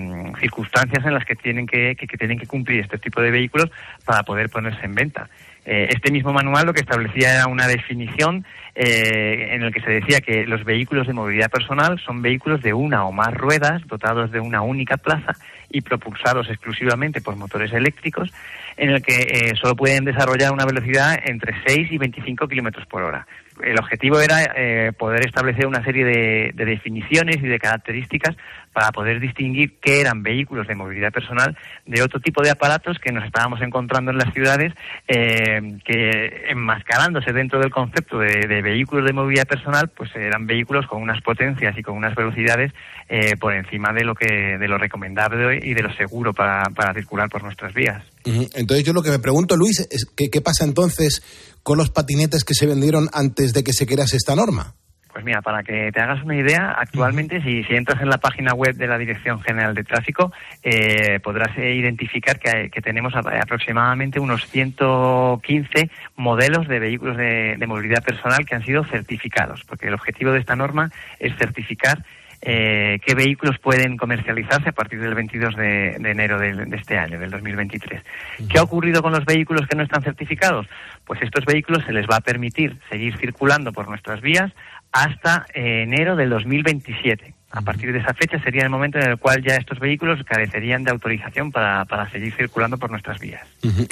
circunstancias 0.40 1.04
en 1.04 1.12
las 1.12 1.25
que 1.26 1.37
tienen 1.37 1.66
que, 1.66 1.95
tienen 2.19 2.38
que 2.38 2.47
cumplir 2.47 2.80
este 2.80 2.99
tipo 2.99 3.21
de 3.21 3.30
vehículos 3.30 3.71
para 4.07 4.23
poder 4.23 4.49
ponerse 4.49 4.87
en 4.87 4.95
venta. 4.95 5.28
Eh, 5.66 5.88
este 5.90 6.11
mismo 6.11 6.33
manual 6.33 6.64
lo 6.64 6.73
que 6.73 6.80
establecía 6.80 7.35
era 7.35 7.47
una 7.47 7.66
definición 7.66 8.47
eh, 8.75 9.49
en 9.50 9.62
el 9.62 9.75
que 9.75 9.83
se 9.83 9.90
decía 9.90 10.23
que 10.23 10.47
los 10.47 10.64
vehículos 10.64 11.07
de 11.07 11.12
movilidad 11.12 11.50
personal 11.50 12.00
son 12.00 12.23
vehículos 12.23 12.62
de 12.62 12.73
una 12.73 13.04
o 13.04 13.12
más 13.12 13.35
ruedas 13.35 13.87
dotados 13.87 14.30
de 14.30 14.40
una 14.40 14.62
única 14.62 14.97
plaza 14.97 15.35
y 15.69 15.83
propulsados 15.83 16.49
exclusivamente 16.49 17.21
por 17.21 17.37
motores 17.37 17.71
eléctricos 17.75 18.33
en 18.78 18.90
el 18.90 19.02
que 19.02 19.52
solo 19.61 19.76
pueden 19.76 20.07
desarrollar 20.07 20.52
una 20.52 20.64
velocidad 20.64 21.21
entre 21.23 21.54
6 21.66 21.92
y 21.92 21.99
25 21.99 22.49
kilómetros 22.49 22.87
por 22.87 23.02
hora 23.02 23.26
el 23.62 23.79
objetivo 23.79 24.21
era 24.21 24.52
eh, 24.57 24.93
poder 24.99 25.26
establecer 25.26 25.67
una 25.67 25.85
serie 25.85 26.05
de, 26.05 26.52
definiciones 26.55 27.37
y 27.37 27.47
de 27.47 27.59
características 27.59 28.37
para 28.73 28.93
poder 28.93 29.21
distinguir 29.21 29.79
qué 29.81 30.00
eran 30.00 30.23
vehículos 30.23 30.67
de 30.69 30.75
movilidad 30.75 31.12
personal 31.12 31.57
de 31.87 32.03
otro 32.03 32.21
tipo 32.21 32.43
de 32.43 32.50
aparatos 32.50 32.99
que 32.99 33.12
nos 33.12 33.25
estábamos 33.25 33.61
encontrando 33.62 34.11
en 34.11 34.19
las 34.19 34.33
ciudades 34.33 34.73
eh, 35.09 35.79
que 35.85 36.45
enmascarándose 36.49 37.33
dentro 37.33 37.59
del 37.59 37.71
concepto 37.71 38.19
de, 38.19 38.62
vehículos 38.62 39.05
de 39.05 39.12
movilidad 39.12 39.47
personal 39.47 39.89
pues 39.89 40.15
eran 40.15 40.47
vehículos 40.47 40.87
con 40.87 41.03
unas 41.03 41.21
potencias 41.23 41.77
y 41.77 41.83
con 41.83 41.97
unas 41.97 42.15
velocidades 42.15 42.73
eh, 43.09 43.37
por 43.37 43.55
encima 43.55 43.93
de 43.93 44.05
lo 44.05 44.15
que 44.15 44.59
de 44.59 44.69
lo 44.69 44.79
recomendable 44.79 45.61
y 45.62 45.75
de 45.75 45.83
lo 45.83 45.93
seguro 45.95 46.33
para, 46.33 46.65
circular 46.95 47.29
por 47.29 47.43
nuestras 47.43 47.75
vías. 47.75 48.05
Entonces 48.25 48.85
yo 48.85 48.93
lo 48.93 49.03
que 49.03 49.11
me 49.11 49.19
pregunto 49.19 49.57
Luis 49.57 49.81
es 49.91 50.07
qué 50.15 50.41
pasa 50.41 50.65
entonces 50.65 51.23
con 51.62 51.79
los 51.79 51.91
patinetes 51.91 52.45
que 52.45 52.55
se 52.55 52.67
vendieron 52.67 53.09
antes 53.12 53.53
de 53.53 53.65
que 53.65 53.73
se 53.73 53.87
crease 53.87 54.17
esta 54.17 54.35
norma? 54.35 54.75
Pues 55.12 55.25
mira, 55.25 55.43
para 55.43 55.62
que 55.62 55.90
te 55.93 56.00
hagas 56.00 56.23
una 56.23 56.37
idea, 56.37 56.71
actualmente 56.79 57.43
si, 57.43 57.64
si 57.64 57.75
entras 57.75 58.00
en 58.00 58.11
la 58.11 58.19
página 58.19 58.55
web 58.55 58.76
de 58.76 58.87
la 58.87 58.97
Dirección 58.97 59.40
General 59.40 59.75
de 59.75 59.83
Tráfico, 59.83 60.33
eh, 60.62 61.19
podrás 61.21 61.57
eh, 61.59 61.75
identificar 61.75 62.38
que, 62.38 62.71
tenemos 62.81 63.14
aproximadamente 63.14 64.21
unos 64.21 64.47
115 64.49 65.90
modelos 66.17 66.67
de 66.69 66.79
vehículos 66.79 67.17
de, 67.17 67.57
movilidad 67.67 68.02
personal 68.02 68.47
que 68.47 68.55
han 68.55 68.64
sido 68.64 68.85
certificados, 68.85 69.64
porque 69.64 69.88
el 69.88 69.95
objetivo 69.95 70.33
de 70.33 70.40
esta 70.40 70.57
norma 70.57 70.90
es 71.19 71.37
certificar 71.37 72.02
eh, 72.43 72.99
qué 73.05 73.14
vehículos 73.14 73.59
pueden 73.59 73.99
comercializarse 73.99 74.71
a 74.71 74.73
partir 74.73 74.99
del 75.00 75.14
22 75.14 75.57
de, 75.57 75.90
enero 75.97 76.38
de, 76.38 76.67
este 76.73 76.97
año, 76.97 77.19
del 77.19 77.31
2023. 77.31 78.02
¿Qué 78.49 78.59
ha 78.59 78.62
ocurrido 78.62 79.02
con 79.02 79.12
los 79.12 79.25
vehículos 79.26 79.67
que 79.67 79.76
no 79.76 79.83
están 79.83 80.02
certificados? 80.02 80.67
Pues 81.05 81.21
estos 81.23 81.45
vehículos 81.45 81.85
se 81.85 81.93
les 81.93 82.07
va 82.07 82.17
a 82.17 82.21
permitir 82.21 82.79
seguir 82.88 83.17
circulando 83.19 83.73
por 83.73 83.88
nuestras 83.88 84.23
vías 84.23 84.50
hasta 84.93 85.47
enero 85.55 86.17
del 86.17 86.31
2027. 86.31 87.35
A 87.53 87.63
partir 87.63 87.93
de 87.93 87.99
esa 87.99 88.15
fecha 88.15 88.41
sería 88.45 88.63
el 88.63 88.71
momento 88.71 88.99
en 88.99 89.11
el 89.11 89.19
cual 89.19 89.43
ya 89.45 89.57
estos 89.57 89.81
vehículos 89.81 90.21
carecerían 90.25 90.85
de 90.85 90.93
autorización 90.93 91.51
para, 91.51 91.85
para 91.85 92.09
seguir 92.11 92.33
circulando 92.37 92.79
por 92.79 92.91
nuestras 92.91 93.19
vías. 93.19 93.43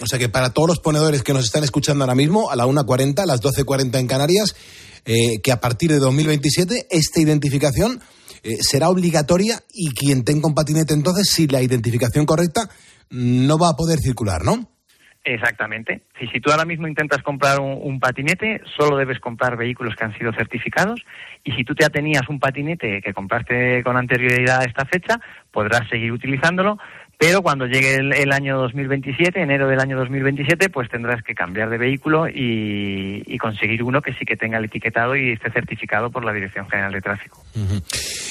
O 0.00 0.07
sea 0.07 0.19
que 0.19 0.28
para 0.28 0.50
todos 0.50 0.69
los 0.69 0.78
ponedores 0.78 1.25
que 1.25 1.33
nos 1.33 1.45
están 1.45 1.64
escuchando 1.64 2.05
ahora 2.05 2.14
mismo, 2.14 2.50
a 2.50 2.57
la 2.57 2.67
1.40, 2.67 3.19
a 3.19 3.26
las 3.26 3.43
12.40 3.43 3.99
en 3.99 4.07
Canarias, 4.07 4.55
eh, 5.05 5.40
que 5.43 5.50
a 5.50 5.61
partir 5.61 5.90
de 5.90 5.99
2027 5.99 6.87
esta 6.90 7.21
identificación 7.21 8.00
eh, 8.45 8.59
será 8.61 8.90
obligatoria 8.90 9.61
y 9.73 9.90
quien 9.90 10.23
tenga 10.23 10.47
un 10.47 10.55
patinete 10.55 10.95
entonces, 10.95 11.28
si 11.28 11.49
la 11.49 11.61
identificación 11.61 12.26
correcta, 12.26 12.71
no 13.11 13.59
va 13.59 13.71
a 13.71 13.76
poder 13.76 13.99
circular, 13.99 14.45
¿no? 14.45 14.69
Exactamente. 15.25 16.02
Si, 16.18 16.40
tú 16.40 16.50
ahora 16.50 16.64
mismo 16.64 16.88
intentas 16.88 17.22
comprar 17.22 17.60
un, 17.60 18.00
patinete, 18.00 18.62
solo 18.76 18.96
debes 18.96 19.20
comprar 19.20 19.56
vehículos 19.56 19.94
que 19.94 20.04
han 20.04 20.16
sido 20.16 20.32
certificados 20.32 21.04
y 21.44 21.52
si 21.52 21.64
tú 21.64 21.75
ya 21.78 21.90
tenías 21.90 22.28
un 22.28 22.40
patinete 22.40 23.02
que 23.02 23.12
compraste 23.12 23.82
con 23.82 23.96
anterioridad 23.96 24.60
a 24.60 24.64
esta 24.64 24.87
fecha, 24.87 25.20
podrás 25.50 25.88
seguir 25.88 26.12
utilizándolo, 26.12 26.78
pero 27.18 27.42
cuando 27.42 27.66
llegue 27.66 27.96
el, 27.96 28.12
el, 28.12 28.32
año 28.32 28.56
2027, 28.58 29.42
enero 29.42 29.66
del 29.68 29.80
año 29.80 29.98
2027, 29.98 30.70
pues 30.70 30.88
tendrás 30.88 31.22
que 31.25 31.34
cambiar 31.34 31.68
de 31.68 31.76
vehículo 31.76 32.28
y, 32.28 33.37
conseguir 33.38 33.82
uno 33.82 34.00
que 34.00 34.12
sí 34.12 34.25
que 34.25 34.37
tenga 34.37 34.58
el 34.58 34.66
etiquetado 34.66 35.16
y 35.16 35.32
esté 35.32 35.50
certificado 35.50 36.10
por 36.10 36.25
la 36.25 36.32
Dirección 36.32 36.68
General 36.68 36.92
de 36.92 37.00
Tráfico. 37.00 37.42
Uh 37.54 37.80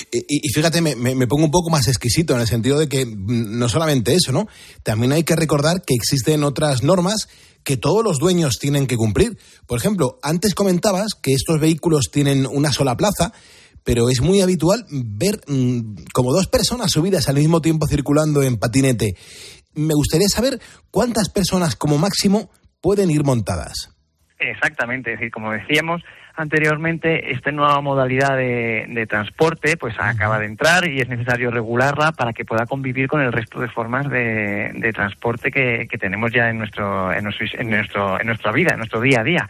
y, 0.10 0.50
fíjate, 0.54 0.82
me, 0.82 0.96
me, 0.96 1.28
pongo 1.28 1.44
un 1.44 1.52
poco 1.52 1.70
más 1.70 1.88
exquisito 1.88 2.34
en 2.34 2.40
el 2.40 2.48
sentido 2.48 2.80
de 2.80 2.88
que 2.88 3.06
mm, 3.06 3.60
no 3.60 3.68
solamente 3.68 4.14
eso, 4.14 4.32
¿no? 4.32 4.48
También 4.84 5.12
hay 5.12 5.24
que 5.24 5.36
recordar 5.36 5.82
que 5.86 5.94
existen 5.94 6.44
otras 6.44 6.82
normas 6.82 7.28
que 7.64 7.76
todos 7.76 8.04
los 8.04 8.18
dueños 8.18 8.58
tienen 8.60 8.88
que 8.88 8.96
cumplir. 8.96 9.38
Por 9.66 9.78
ejemplo, 9.78 10.18
antes 10.24 10.56
comentabas 10.56 11.14
que 11.22 11.34
estos 11.34 11.60
vehículos 11.60 12.10
tienen 12.12 12.48
una 12.50 12.72
sola 12.72 12.96
plaza, 12.96 13.34
pero 13.88 14.10
es 14.10 14.20
muy 14.20 14.42
habitual 14.42 14.84
ver 14.92 15.40
mmm, 15.48 15.96
como 16.14 16.34
dos 16.34 16.48
personas 16.48 16.92
subidas 16.92 17.30
al 17.30 17.36
mismo 17.36 17.62
tiempo 17.62 17.88
circulando 17.88 18.44
en 18.44 18.60
patinete. 18.60 19.14
Me 19.76 19.94
gustaría 19.94 20.28
saber 20.28 20.60
cuántas 20.92 21.30
personas 21.30 21.78
como 21.78 21.98
máximo 21.98 22.52
pueden 22.82 23.10
ir 23.10 23.24
montadas. 23.24 23.96
Exactamente, 24.40 25.14
es 25.14 25.20
decir, 25.20 25.32
como 25.32 25.54
decíamos 25.54 26.04
anteriormente, 26.36 27.32
esta 27.32 27.52
nueva 27.52 27.80
modalidad 27.80 28.36
de, 28.36 28.88
de 28.90 29.08
transporte 29.08 29.78
pues 29.78 29.96
acaba 29.98 30.38
de 30.38 30.48
entrar 30.48 30.86
y 30.88 31.00
es 31.00 31.08
necesario 31.08 31.50
regularla 31.50 32.12
para 32.12 32.34
que 32.34 32.44
pueda 32.44 32.66
convivir 32.66 33.08
con 33.08 33.22
el 33.22 33.32
resto 33.32 33.62
de 33.62 33.70
formas 33.70 34.10
de, 34.10 34.72
de 34.76 34.92
transporte 34.92 35.50
que, 35.50 35.88
que, 35.90 35.98
tenemos 35.98 36.32
ya 36.34 36.50
en 36.50 36.58
nuestro, 36.60 37.12
en 37.14 37.24
nuestro, 37.24 37.48
en 37.58 37.70
nuestro, 37.70 38.20
en 38.20 38.28
nuestra 38.28 38.52
vida, 38.52 38.72
en 38.74 38.78
nuestro 38.80 39.00
día 39.00 39.22
a 39.22 39.24
día. 39.24 39.50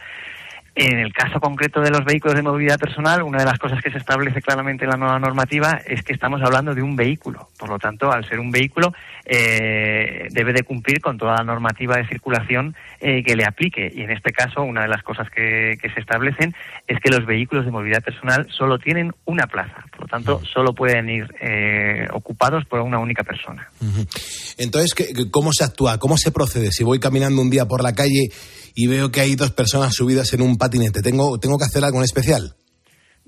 En 0.80 1.00
el 1.00 1.12
caso 1.12 1.40
concreto 1.40 1.80
de 1.80 1.90
los 1.90 2.04
vehículos 2.04 2.36
de 2.36 2.42
movilidad 2.42 2.78
personal, 2.78 3.24
una 3.24 3.38
de 3.38 3.44
las 3.44 3.58
cosas 3.58 3.82
que 3.82 3.90
se 3.90 3.98
establece 3.98 4.40
claramente 4.40 4.84
en 4.84 4.90
la 4.90 4.96
nueva 4.96 5.18
normativa 5.18 5.80
es 5.84 6.04
que 6.04 6.12
estamos 6.12 6.40
hablando 6.40 6.72
de 6.72 6.82
un 6.82 6.94
vehículo. 6.94 7.48
Por 7.58 7.68
lo 7.68 7.80
tanto, 7.80 8.12
al 8.12 8.24
ser 8.28 8.38
un 8.38 8.52
vehículo, 8.52 8.92
eh, 9.24 10.28
debe 10.30 10.52
de 10.52 10.62
cumplir 10.62 11.00
con 11.00 11.18
toda 11.18 11.34
la 11.34 11.42
normativa 11.42 11.96
de 11.96 12.06
circulación 12.06 12.76
eh, 13.00 13.24
que 13.24 13.34
le 13.34 13.44
aplique. 13.44 13.90
Y 13.92 14.02
en 14.02 14.12
este 14.12 14.30
caso, 14.30 14.62
una 14.62 14.82
de 14.82 14.88
las 14.88 15.02
cosas 15.02 15.28
que, 15.30 15.76
que, 15.82 15.90
se 15.90 15.98
establecen 15.98 16.54
es 16.86 17.00
que 17.00 17.10
los 17.10 17.26
vehículos 17.26 17.64
de 17.64 17.72
movilidad 17.72 18.04
personal 18.04 18.46
solo 18.56 18.78
tienen 18.78 19.12
una 19.24 19.48
plaza. 19.48 19.84
Por 19.90 20.02
lo 20.02 20.06
tanto, 20.06 20.40
solo 20.44 20.74
pueden 20.74 21.08
ir 21.08 21.26
eh, 21.40 22.06
ocupados 22.12 22.64
por 22.66 22.82
una 22.82 23.00
única 23.00 23.24
persona. 23.24 23.68
Entonces, 24.56 24.94
¿cómo 25.32 25.52
se 25.52 25.64
actúa? 25.64 25.98
¿Cómo 25.98 26.16
se 26.16 26.30
procede? 26.30 26.70
Si 26.70 26.84
voy 26.84 27.00
caminando 27.00 27.42
un 27.42 27.50
día 27.50 27.66
por 27.66 27.82
la 27.82 27.94
calle 27.94 28.28
y 28.80 28.86
veo 28.86 29.10
que 29.10 29.20
hay 29.20 29.34
dos 29.34 29.50
personas 29.50 29.92
subidas 29.92 30.32
en 30.34 30.40
un 30.40 30.56
patinete. 30.56 31.02
¿Tengo, 31.02 31.36
tengo 31.40 31.58
que 31.58 31.64
hacer 31.64 31.82
algo 31.82 31.98
en 31.98 32.04
especial? 32.04 32.54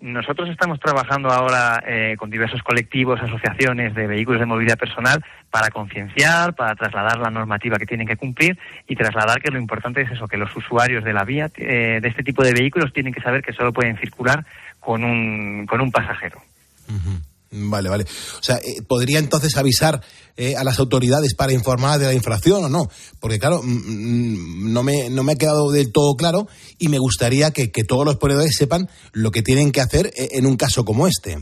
Nosotros 0.00 0.48
estamos 0.48 0.78
trabajando 0.78 1.28
ahora 1.28 1.82
eh, 1.88 2.14
con 2.16 2.30
diversos 2.30 2.62
colectivos, 2.62 3.18
asociaciones 3.20 3.92
de 3.96 4.06
vehículos 4.06 4.38
de 4.38 4.46
movilidad 4.46 4.78
personal 4.78 5.24
para 5.50 5.70
concienciar, 5.70 6.54
para 6.54 6.76
trasladar 6.76 7.18
la 7.18 7.30
normativa 7.30 7.78
que 7.78 7.84
tienen 7.84 8.06
que 8.06 8.16
cumplir 8.16 8.56
y 8.86 8.94
trasladar 8.94 9.42
que 9.42 9.50
lo 9.50 9.58
importante 9.58 10.02
es 10.02 10.12
eso, 10.12 10.28
que 10.28 10.36
los 10.36 10.56
usuarios 10.56 11.02
de 11.02 11.12
la 11.12 11.24
vía 11.24 11.50
eh, 11.56 11.98
de 12.00 12.08
este 12.08 12.22
tipo 12.22 12.44
de 12.44 12.52
vehículos 12.52 12.92
tienen 12.92 13.12
que 13.12 13.20
saber 13.20 13.42
que 13.42 13.52
solo 13.52 13.72
pueden 13.72 13.98
circular 13.98 14.46
con 14.78 15.02
un, 15.02 15.66
con 15.66 15.80
un 15.80 15.90
pasajero. 15.90 16.40
Uh 16.88 16.92
-huh. 16.92 17.29
Vale, 17.52 17.88
vale. 17.88 18.04
O 18.04 18.42
sea, 18.42 18.58
eh, 18.58 18.80
¿podría 18.86 19.18
entonces 19.18 19.56
avisar 19.56 20.00
eh, 20.36 20.54
a 20.56 20.62
las 20.62 20.78
autoridades 20.78 21.34
para 21.34 21.52
informar 21.52 21.98
de 21.98 22.06
la 22.06 22.14
infracción 22.14 22.64
o 22.64 22.68
no? 22.68 22.88
Porque, 23.18 23.40
claro, 23.40 23.60
mm, 23.62 24.72
no, 24.72 24.82
me, 24.84 25.10
no 25.10 25.24
me 25.24 25.32
ha 25.32 25.36
quedado 25.36 25.72
del 25.72 25.90
todo 25.90 26.14
claro 26.14 26.46
y 26.78 26.88
me 26.88 26.98
gustaría 26.98 27.50
que, 27.50 27.72
que 27.72 27.82
todos 27.82 28.04
los 28.04 28.18
ponedores 28.18 28.54
sepan 28.56 28.88
lo 29.12 29.32
que 29.32 29.42
tienen 29.42 29.72
que 29.72 29.80
hacer 29.80 30.12
eh, 30.16 30.28
en 30.32 30.46
un 30.46 30.56
caso 30.56 30.84
como 30.84 31.08
este 31.08 31.38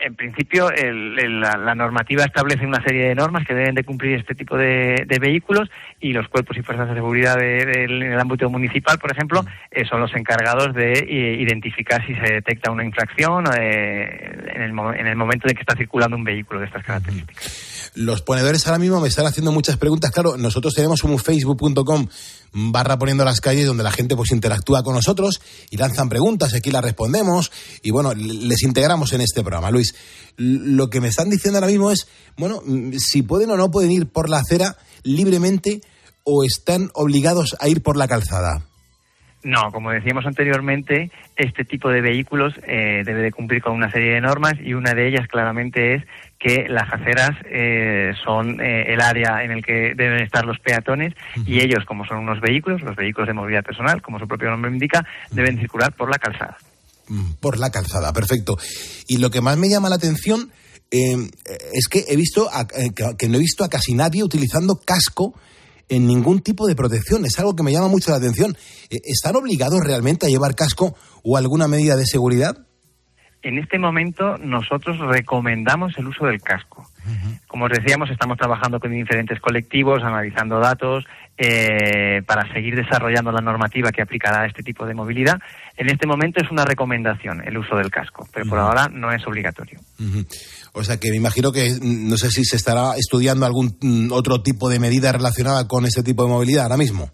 en 0.00 0.14
principio, 0.14 0.70
el, 0.70 1.18
el, 1.18 1.40
la, 1.40 1.56
la, 1.56 1.74
normativa 1.74 2.24
establece 2.24 2.66
una 2.66 2.82
serie 2.82 3.08
de 3.08 3.14
normas 3.14 3.46
que 3.46 3.54
deben 3.54 3.74
de 3.74 3.84
cumplir 3.84 4.18
este 4.18 4.34
tipo 4.34 4.56
de, 4.56 5.04
de 5.06 5.18
vehículos 5.18 5.70
y 6.00 6.12
los 6.12 6.28
cuerpos 6.28 6.56
y 6.56 6.62
fuerzas 6.62 6.88
de 6.88 6.94
seguridad 6.94 7.36
de, 7.36 7.64
de, 7.66 7.84
en 7.84 8.12
el 8.12 8.18
ámbito 8.18 8.48
municipal, 8.48 8.98
por 8.98 9.12
ejemplo, 9.12 9.44
eh, 9.70 9.84
son 9.84 10.00
los 10.00 10.14
encargados 10.14 10.74
de 10.74 10.92
eh, 10.92 11.36
identificar 11.40 12.04
si 12.06 12.14
se 12.14 12.34
detecta 12.34 12.70
una 12.70 12.84
infracción 12.84 13.44
eh, 13.58 14.50
en, 14.54 14.62
el, 14.62 14.70
en, 14.96 15.06
el, 15.06 15.16
momento 15.16 15.48
en 15.48 15.54
que 15.54 15.60
está 15.60 15.76
circulando 15.76 16.16
un 16.16 16.24
vehículo 16.24 16.60
de 16.60 16.66
estas 16.66 16.84
características. 16.84 17.79
Los 17.94 18.22
ponedores 18.22 18.66
ahora 18.66 18.78
mismo 18.78 19.00
me 19.00 19.08
están 19.08 19.26
haciendo 19.26 19.52
muchas 19.52 19.76
preguntas. 19.76 20.10
Claro, 20.10 20.36
nosotros 20.36 20.74
tenemos 20.74 21.02
un 21.04 21.18
facebook.com 21.18 22.06
barra 22.52 22.98
poniendo 22.98 23.24
las 23.24 23.40
calles 23.40 23.66
donde 23.66 23.82
la 23.82 23.90
gente 23.90 24.16
pues 24.16 24.32
interactúa 24.32 24.82
con 24.82 24.94
nosotros 24.94 25.40
y 25.70 25.76
lanzan 25.76 26.08
preguntas, 26.08 26.54
aquí 26.54 26.70
las 26.70 26.82
respondemos 26.82 27.50
y 27.82 27.90
bueno, 27.90 28.12
les 28.14 28.62
integramos 28.62 29.12
en 29.12 29.20
este 29.20 29.42
programa. 29.42 29.70
Luis, 29.70 29.94
lo 30.36 30.90
que 30.90 31.00
me 31.00 31.08
están 31.08 31.30
diciendo 31.30 31.58
ahora 31.58 31.68
mismo 31.68 31.90
es, 31.90 32.06
bueno, 32.36 32.62
si 32.98 33.22
pueden 33.22 33.50
o 33.50 33.56
no 33.56 33.70
pueden 33.70 33.90
ir 33.90 34.06
por 34.06 34.28
la 34.28 34.38
acera 34.38 34.76
libremente 35.02 35.80
o 36.24 36.44
están 36.44 36.90
obligados 36.94 37.56
a 37.60 37.68
ir 37.68 37.82
por 37.82 37.96
la 37.96 38.08
calzada. 38.08 38.69
No, 39.42 39.72
como 39.72 39.90
decíamos 39.90 40.26
anteriormente, 40.26 41.10
este 41.34 41.64
tipo 41.64 41.88
de 41.88 42.02
vehículos 42.02 42.52
eh, 42.66 43.02
debe 43.06 43.22
de 43.22 43.32
cumplir 43.32 43.62
con 43.62 43.72
una 43.72 43.90
serie 43.90 44.12
de 44.12 44.20
normas 44.20 44.54
y 44.62 44.74
una 44.74 44.92
de 44.92 45.08
ellas 45.08 45.26
claramente 45.28 45.94
es 45.94 46.04
que 46.38 46.66
las 46.68 46.92
aceras 46.92 47.30
eh, 47.46 48.12
son 48.22 48.60
eh, 48.60 48.92
el 48.92 49.00
área 49.00 49.42
en 49.42 49.52
el 49.52 49.64
que 49.64 49.94
deben 49.94 50.22
estar 50.22 50.44
los 50.44 50.58
peatones 50.58 51.14
y 51.46 51.60
ellos, 51.60 51.84
como 51.86 52.04
son 52.04 52.18
unos 52.18 52.40
vehículos, 52.40 52.82
los 52.82 52.96
vehículos 52.96 53.28
de 53.28 53.34
movilidad 53.34 53.64
personal, 53.64 54.02
como 54.02 54.18
su 54.18 54.28
propio 54.28 54.50
nombre 54.50 54.70
indica, 54.70 55.06
deben 55.30 55.58
circular 55.58 55.92
por 55.92 56.10
la 56.10 56.18
calzada. 56.18 56.58
Por 57.40 57.58
la 57.58 57.70
calzada, 57.70 58.12
perfecto. 58.12 58.56
Y 59.08 59.18
lo 59.18 59.30
que 59.30 59.40
más 59.40 59.56
me 59.56 59.68
llama 59.68 59.88
la 59.88 59.96
atención 59.96 60.50
eh, 60.90 61.16
es 61.72 61.88
que 61.88 62.04
he 62.08 62.16
visto 62.16 62.48
a, 62.52 62.66
que 62.66 63.28
no 63.28 63.36
he 63.36 63.40
visto 63.40 63.64
a 63.64 63.68
casi 63.68 63.94
nadie 63.94 64.22
utilizando 64.22 64.80
casco 64.84 65.34
en 65.90 66.06
ningún 66.06 66.40
tipo 66.40 66.66
de 66.66 66.74
protección. 66.74 67.26
Es 67.26 67.38
algo 67.38 67.54
que 67.54 67.62
me 67.62 67.72
llama 67.72 67.88
mucho 67.88 68.10
la 68.10 68.16
atención. 68.16 68.56
¿Están 68.88 69.36
obligados 69.36 69.84
realmente 69.84 70.26
a 70.26 70.30
llevar 70.30 70.54
casco 70.54 70.94
o 71.22 71.36
alguna 71.36 71.68
medida 71.68 71.96
de 71.96 72.06
seguridad? 72.06 72.56
En 73.42 73.58
este 73.58 73.78
momento 73.78 74.36
nosotros 74.38 74.98
recomendamos 74.98 75.96
el 75.98 76.06
uso 76.06 76.26
del 76.26 76.40
casco. 76.42 76.86
Uh 77.04 77.10
-huh. 77.10 77.40
Como 77.46 77.64
os 77.64 77.70
decíamos, 77.70 78.10
estamos 78.10 78.36
trabajando 78.36 78.78
con 78.78 78.92
diferentes 78.92 79.40
colectivos, 79.40 80.02
analizando 80.02 80.60
datos, 80.60 81.04
eh, 81.42 82.20
para 82.26 82.46
seguir 82.52 82.76
desarrollando 82.76 83.32
la 83.32 83.40
normativa 83.40 83.90
que 83.92 84.02
aplicará 84.02 84.42
a 84.42 84.46
este 84.46 84.62
tipo 84.62 84.84
de 84.84 84.92
movilidad. 84.92 85.40
En 85.74 85.88
este 85.88 86.06
momento 86.06 86.38
es 86.44 86.50
una 86.50 86.66
recomendación 86.66 87.40
el 87.46 87.56
uso 87.56 87.76
del 87.76 87.90
casco, 87.90 88.28
pero 88.30 88.44
uh 88.44 88.46
-huh. 88.46 88.50
por 88.50 88.58
ahora 88.58 88.88
no 88.92 89.10
es 89.10 89.26
obligatorio. 89.26 89.80
Uh 89.98 90.04
-huh. 90.04 90.26
O 90.74 90.84
sea 90.84 91.00
que 91.00 91.08
me 91.08 91.16
imagino 91.16 91.50
que 91.50 91.70
no 91.80 92.18
sé 92.18 92.30
si 92.30 92.44
se 92.44 92.56
estará 92.56 92.94
estudiando 92.98 93.46
algún 93.46 93.78
mm, 93.80 94.12
otro 94.12 94.42
tipo 94.42 94.68
de 94.68 94.80
medida 94.80 95.12
relacionada 95.12 95.66
con 95.66 95.86
ese 95.86 96.02
tipo 96.02 96.24
de 96.24 96.28
movilidad 96.28 96.64
ahora 96.64 96.76
mismo. 96.76 97.10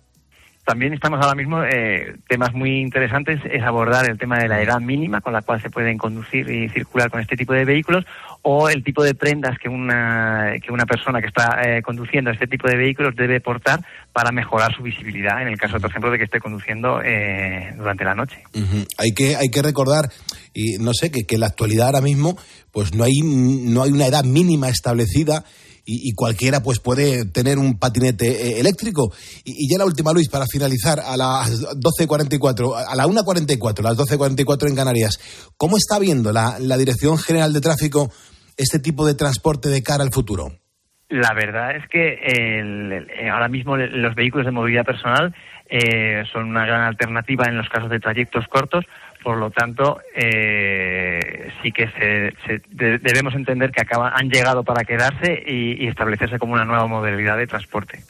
También 0.65 0.93
estamos 0.93 1.21
ahora 1.23 1.37
mismo, 1.37 1.63
eh, 1.63 2.17
temas 2.29 2.53
muy 2.53 2.81
interesantes, 2.81 3.41
es 3.49 3.63
abordar 3.63 4.11
el 4.11 4.19
tema 4.19 4.39
de 4.39 4.49
la 4.49 4.61
edad 4.61 4.81
mínima 4.81 5.21
con 5.21 5.33
la 5.33 5.43
cual 5.43 5.63
se 5.63 5.71
pueden 5.71 5.97
conducir 5.97 6.51
y 6.51 6.69
circular 6.71 7.09
con 7.09 7.21
este 7.21 7.37
tipo 7.37 7.53
de 7.53 7.65
vehículos 7.65 8.05
o 8.49 8.69
el 8.69 8.85
tipo 8.85 9.03
de 9.03 9.17
prendas 9.17 9.59
que 9.61 9.69
una, 9.69 10.55
que 10.65 10.71
una 10.71 10.87
persona 10.87 11.21
que 11.21 11.27
está 11.27 11.63
eh, 11.65 11.83
conduciendo 11.83 12.31
este 12.31 12.47
tipo 12.47 12.69
de 12.69 12.77
vehículos 12.77 13.17
debe 13.17 13.41
portar 13.41 13.81
para 14.13 14.31
mejorar 14.31 14.73
su 14.73 14.85
visibilidad 14.85 15.43
en 15.43 15.49
el 15.49 15.59
caso, 15.59 15.81
por 15.81 15.91
ejemplo, 15.91 16.13
de 16.13 16.19
que 16.19 16.25
esté 16.25 16.39
conduciendo 16.39 17.03
eh, 17.03 17.75
durante 17.77 18.05
la 18.05 18.15
noche. 18.15 18.45
Uh. 18.55 18.85
Hay 18.99 19.11
que 19.17 19.35
hay 19.35 19.49
que 19.49 19.63
recordar 19.63 20.05
y 20.55 20.79
no 20.79 20.93
sé 20.95 21.11
que, 21.11 21.25
que 21.25 21.35
en 21.35 21.41
la 21.41 21.49
actualidad 21.49 21.87
ahora 21.87 22.01
mismo 22.01 22.39
pues 22.71 22.95
no 22.95 23.03
hay 23.03 23.15
no 23.25 23.83
hay 23.83 23.91
una 23.91 24.07
edad 24.07 24.23
mínima 24.23 24.69
establecida 24.69 25.43
y, 25.89 26.15
cualquiera 26.15 26.65
pues 26.65 26.81
puede 26.81 27.27
tener 27.27 27.59
un 27.59 27.79
patinete 27.79 28.27
eh, 28.29 28.61
eléctrico. 28.61 29.13
Y, 29.45 29.71
ya 29.71 29.79
la 29.79 29.85
última, 29.85 30.13
Luis, 30.13 30.29
para 30.29 30.45
finalizar, 30.51 30.99
a 30.99 31.17
las 31.17 31.63
12.44, 31.63 32.75
a 32.75 32.97
la 32.97 33.07
1.44, 33.07 33.83
las 33.83 33.97
12.44 33.97 34.69
en 34.69 34.75
Canarias, 34.75 35.21
¿cómo 35.57 35.77
está 35.77 36.01
viendo 36.01 36.33
la 36.33 36.77
Dirección 36.77 37.19
General 37.19 37.53
de 37.53 37.61
Tráfico 37.61 38.11
este 38.57 38.79
tipo 38.79 39.07
de 39.07 39.15
transporte 39.15 39.69
de 39.69 39.83
cara 39.83 40.03
al 40.03 40.13
futuro? 40.13 40.53
La 41.09 41.35
verdad 41.35 41.77
es 41.77 41.87
que 41.89 42.15
el, 42.25 42.93
el, 42.93 43.29
ahora 43.31 43.49
mismo 43.49 43.77
los 43.77 44.15
vehículos 44.15 44.45
de 44.45 44.53
movilidad 44.53 44.85
personal 44.85 45.35
eh, 45.69 46.25
son 46.33 46.49
una 46.49 46.65
gran 46.65 46.83
alternativa 46.83 47.47
en 47.47 47.57
los 47.57 47.69
casos 47.69 47.91
de 47.91 47.99
trayectos 47.99 48.47
cortos 48.47 48.85
Por 49.23 49.37
lo 49.37 49.51
tanto, 49.51 49.99
eh, 50.15 51.51
sí 51.63 51.73
que 51.73 51.89
se, 51.89 52.63
debemos 52.71 53.35
entender 53.35 53.73
que 53.73 53.83
acaba, 53.83 54.13
han 54.15 54.31
llegado 54.31 54.63
para 54.63 54.85
quedarse 54.85 55.43
y, 55.45 55.89
establecerse 55.89 56.39
como 56.39 56.53
una 56.53 56.65
nueva 56.65 56.87
modalidad 56.87 57.37
de 57.37 57.47
transporte. 57.47 58.01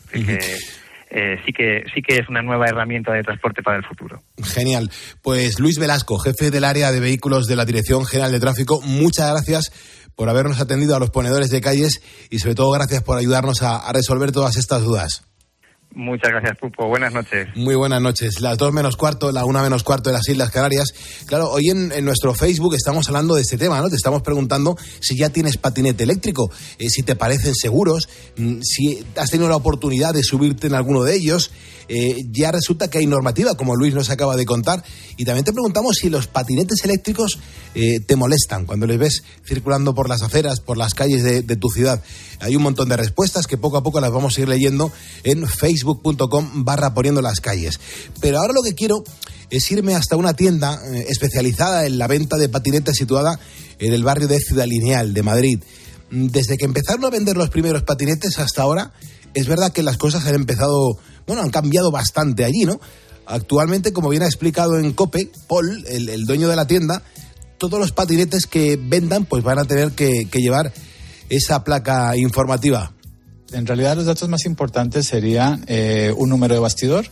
Eh, 1.08 1.40
sí 1.46 1.52
que 1.52 1.84
sí 1.94 2.02
que 2.02 2.16
es 2.16 2.28
una 2.28 2.42
nueva 2.42 2.66
herramienta 2.66 3.12
de 3.12 3.22
transporte 3.22 3.62
para 3.62 3.78
el 3.78 3.84
futuro. 3.84 4.22
Genial. 4.42 4.90
Pues 5.22 5.60
Luis 5.60 5.78
Velasco, 5.78 6.18
jefe 6.18 6.50
del 6.50 6.64
área 6.64 6.90
de 6.90 7.00
vehículos 7.00 7.46
de 7.46 7.56
la 7.56 7.64
Dirección 7.64 8.04
General 8.04 8.32
de 8.32 8.40
Tráfico, 8.40 8.82
muchas 8.82 9.30
gracias 9.30 10.05
por 10.16 10.28
habernos 10.28 10.60
atendido 10.60 10.96
a 10.96 10.98
los 10.98 11.10
ponedores 11.10 11.50
de 11.50 11.60
calles 11.60 12.00
y 12.30 12.40
sobre 12.40 12.54
todo 12.56 12.70
gracias 12.72 13.02
por 13.02 13.18
ayudarnos 13.18 13.62
a 13.62 13.92
resolver 13.92 14.32
todas 14.32 14.56
estas 14.56 14.82
dudas. 14.82 15.22
Muchas 15.96 16.30
gracias, 16.30 16.58
Pupo. 16.58 16.88
Buenas 16.88 17.14
noches. 17.14 17.48
Muy 17.54 17.74
buenas 17.74 18.02
noches. 18.02 18.42
Las 18.42 18.58
dos 18.58 18.70
menos 18.70 18.98
cuarto, 18.98 19.32
la 19.32 19.46
una 19.46 19.62
menos 19.62 19.82
cuarto 19.82 20.10
de 20.10 20.16
las 20.16 20.28
Islas 20.28 20.50
Canarias. 20.50 20.92
Claro, 21.24 21.50
hoy 21.50 21.70
en, 21.70 22.04
nuestro 22.04 22.34
Facebook 22.34 22.74
estamos 22.74 23.08
hablando 23.08 23.34
de 23.34 23.40
este 23.40 23.56
tema, 23.56 23.80
¿no? 23.80 23.88
Te 23.88 23.96
estamos 23.96 24.20
preguntando 24.20 24.76
si 25.00 25.16
ya 25.16 25.30
tienes 25.30 25.56
patinete 25.56 26.02
eléctrico, 26.02 26.50
eh, 26.78 26.90
si 26.90 27.02
te 27.02 27.16
parecen 27.16 27.54
seguros, 27.54 28.10
mm, 28.36 28.60
si 28.60 29.06
has 29.16 29.30
tenido 29.30 29.48
la 29.48 29.56
oportunidad 29.56 30.12
de 30.12 30.22
subirte 30.22 30.66
en 30.66 30.74
alguno 30.74 31.02
de 31.02 31.14
ellos. 31.14 31.50
Eh, 31.88 32.24
ya 32.30 32.50
resulta 32.50 32.90
que 32.90 32.98
hay 32.98 33.06
normativa, 33.06 33.54
como 33.54 33.76
Luis 33.76 33.94
nos 33.94 34.10
acaba 34.10 34.36
de 34.36 34.44
contar. 34.44 34.84
Y 35.16 35.24
también 35.24 35.44
te 35.44 35.52
preguntamos 35.52 35.96
si 35.96 36.10
los 36.10 36.26
patinetes 36.26 36.84
eléctricos 36.84 37.38
eh, 37.74 38.00
te 38.00 38.16
molestan 38.16 38.66
cuando 38.66 38.86
les 38.86 38.98
ves 38.98 39.22
circulando 39.44 39.94
por 39.94 40.08
las 40.08 40.22
aceras, 40.22 40.60
por 40.60 40.76
las 40.76 40.94
calles 40.94 41.22
de, 41.22 41.56
tu 41.56 41.68
ciudad. 41.68 42.02
Hay 42.40 42.56
un 42.56 42.62
montón 42.62 42.88
de 42.88 42.96
respuestas 42.96 43.46
que 43.46 43.56
poco 43.56 43.76
a 43.76 43.82
poco 43.82 44.00
las 44.00 44.10
vamos 44.10 44.36
a 44.36 44.40
ir 44.40 44.48
leyendo 44.48 44.92
en 45.24 45.46
facebook.com 45.86 46.64
barra 46.64 46.94
poniendo 46.94 47.22
las 47.22 47.40
calles. 47.40 47.78
Pero 48.20 48.38
ahora 48.38 48.52
lo 48.52 48.62
que 48.62 48.74
quiero 48.74 49.04
es 49.50 49.70
irme 49.70 49.94
hasta 49.94 50.16
una 50.16 50.34
tienda 50.34 50.80
eh, 50.86 51.06
especializada 51.08 51.86
en 51.86 51.98
la 51.98 52.06
venta 52.06 52.36
de 52.36 52.48
patinetes 52.48 52.96
situada 52.96 53.38
en 53.78 53.92
el 53.92 54.02
barrio 54.02 54.28
de 54.28 54.40
Ciudad 54.40 54.66
Lineal 54.66 55.14
de 55.14 55.22
Madrid. 55.22 55.62
Desde 56.10 56.56
que 56.56 56.64
empezaron 56.64 57.04
a 57.04 57.10
vender 57.10 57.36
los 57.36 57.50
primeros 57.50 57.82
patinetes 57.82 58.38
hasta 58.38 58.62
ahora, 58.62 58.92
es 59.34 59.46
verdad 59.46 59.72
que 59.72 59.82
las 59.82 59.96
cosas 59.96 60.26
han 60.26 60.34
empezado, 60.34 60.98
bueno, 61.26 61.42
han 61.42 61.50
cambiado 61.50 61.90
bastante 61.90 62.44
allí, 62.44 62.64
¿no? 62.64 62.80
Actualmente, 63.26 63.92
como 63.92 64.08
bien 64.08 64.22
ha 64.22 64.26
explicado 64.26 64.78
en 64.78 64.92
COPE, 64.92 65.32
Paul, 65.48 65.84
el, 65.88 66.26
dueño 66.26 66.48
de 66.48 66.54
la 66.54 66.68
tienda, 66.68 67.02
todos 67.58 67.80
los 67.80 67.90
patinetes 67.90 68.46
que 68.46 68.78
vendan 68.80 69.24
pues 69.24 69.42
van 69.42 69.58
a 69.58 69.64
tener 69.64 69.92
que 69.92 70.28
llevar 70.32 70.72
esa 71.28 71.64
placa 71.64 72.16
informativa? 72.16 72.92
En 73.56 73.64
realidad 73.64 73.96
los 73.96 74.04
datos 74.04 74.28
más 74.28 74.44
importantes 74.44 75.06
serían 75.06 75.64
eh, 75.66 76.12
un 76.14 76.28
número 76.28 76.52
de 76.52 76.60
bastidor, 76.60 77.06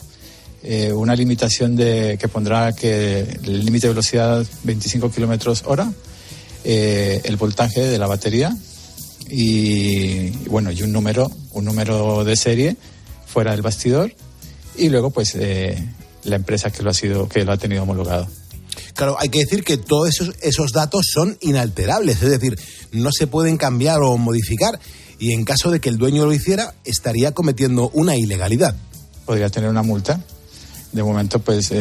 eh, 0.62 0.92
una 0.92 1.16
limitación 1.16 1.74
de, 1.74 2.18
que 2.20 2.28
pondrá 2.28 2.74
que 2.74 3.20
el 3.20 3.64
límite 3.64 3.86
de 3.86 3.94
velocidad 3.94 4.44
25 4.62 5.10
kilómetros 5.10 5.62
hora, 5.64 5.90
eh, 6.62 7.22
el 7.24 7.38
voltaje 7.38 7.80
de 7.80 7.96
la 7.96 8.06
batería 8.06 8.54
y, 9.30 10.32
bueno 10.48 10.70
y 10.70 10.82
un 10.82 10.92
número 10.92 11.30
un 11.52 11.64
número 11.64 12.24
de 12.24 12.36
serie 12.36 12.76
fuera 13.26 13.52
del 13.52 13.62
bastidor 13.62 14.12
y 14.76 14.90
luego 14.90 15.08
pues 15.08 15.38
la 16.24 16.36
empresa 16.36 16.70
que 16.70 16.82
lo 16.82 16.90
ha 16.90 16.94
sido 16.94 17.26
que 17.26 17.42
lo 17.46 17.52
ha 17.52 17.56
tenido 17.56 17.84
homologado. 17.84 18.28
Claro, 18.92 19.16
hay 19.18 19.30
que 19.30 19.38
decir 19.38 19.64
que 19.64 19.78
todos 19.78 20.10
esos, 20.10 20.34
esos 20.42 20.72
datos 20.72 21.06
son 21.10 21.38
inalterables, 21.40 22.22
es 22.22 22.30
decir, 22.30 22.58
no 22.92 23.10
se 23.12 23.26
pueden 23.26 23.56
cambiar 23.56 24.02
o 24.02 24.18
modificar 24.18 24.78
y 25.18 25.32
en 25.32 25.44
caso 25.44 25.70
de 25.70 25.80
que 25.80 25.88
el 25.88 25.98
dueño 25.98 26.24
lo 26.24 26.32
hiciera, 26.32 26.74
estaría 26.84 27.32
cometiendo 27.32 27.90
una 27.90 28.16
ilegalidad. 28.16 28.76
Podría 29.24 29.50
tener 29.50 29.70
una 29.70 29.82
multa. 29.82 30.20
De 30.92 31.02
momento, 31.02 31.40
pues, 31.40 31.72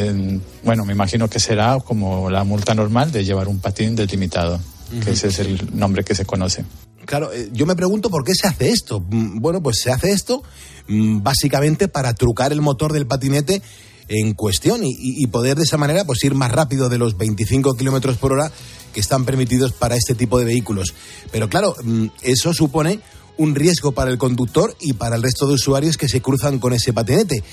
bueno, 0.64 0.86
me 0.86 0.94
imagino 0.94 1.30
que 1.30 1.40
será 1.40 1.80
como 1.80 2.30
la 2.30 2.44
multa 2.44 2.74
normal 2.74 3.12
de 3.12 3.24
llevar 3.24 3.48
un 3.48 3.60
patín 3.60 3.96
delimitado, 3.96 4.60
que 5.04 5.12
ese 5.12 5.28
es 5.28 5.40
el 5.40 5.78
nombre 5.78 6.04
que 6.04 6.16
se 6.16 6.26
conoce. 6.26 6.66
Claro, 7.06 7.34
eh, 7.34 7.50
yo 7.52 7.66
me 7.66 7.76
pregunto 7.76 8.10
por 8.10 8.24
qué 8.24 8.34
se 8.34 8.48
hace 8.48 8.70
esto. 8.70 9.00
Mm, 9.00 9.40
bueno, 9.40 9.62
pues 9.62 9.80
se 9.82 9.92
hace 9.92 10.12
esto 10.12 10.44
mm, 10.88 11.22
básicamente 11.22 11.88
para 11.88 12.14
trucar 12.14 12.52
el 12.52 12.62
motor 12.62 12.94
del 12.94 13.08
patinete 13.08 13.62
en 14.08 14.34
cuestión 14.34 14.82
y, 14.84 15.26
poder 15.28 15.58
de 15.58 15.64
esa 15.64 15.78
manera 15.78 16.04
pues 16.04 16.24
ir 16.26 16.36
más 16.36 16.52
rápido 16.52 16.90
de 16.90 16.98
los 16.98 17.18
25 17.18 17.76
kilómetros 17.76 18.18
por 18.18 18.34
hora 18.34 18.52
que 18.94 19.00
están 19.00 19.24
permitidos 19.24 19.72
para 19.72 19.96
este 19.96 20.14
tipo 20.14 20.38
de 20.38 20.46
vehículos. 20.46 20.94
Pero 21.32 21.50
claro, 21.50 21.76
mm, 21.82 22.08
eso 22.22 22.54
supone 22.54 23.00
un 23.38 23.56
riesgo 23.56 23.92
para 23.92 24.12
el 24.12 24.18
conductor 24.18 24.76
y 24.80 24.94
para 24.94 25.16
el 25.16 25.24
resto 25.24 25.48
de 25.48 25.54
usuarios 25.54 25.98
que 25.98 26.08
se 26.08 26.22
cruzan 26.22 26.60
con 26.60 26.74
ese 26.74 26.94
patinete. 26.94 27.44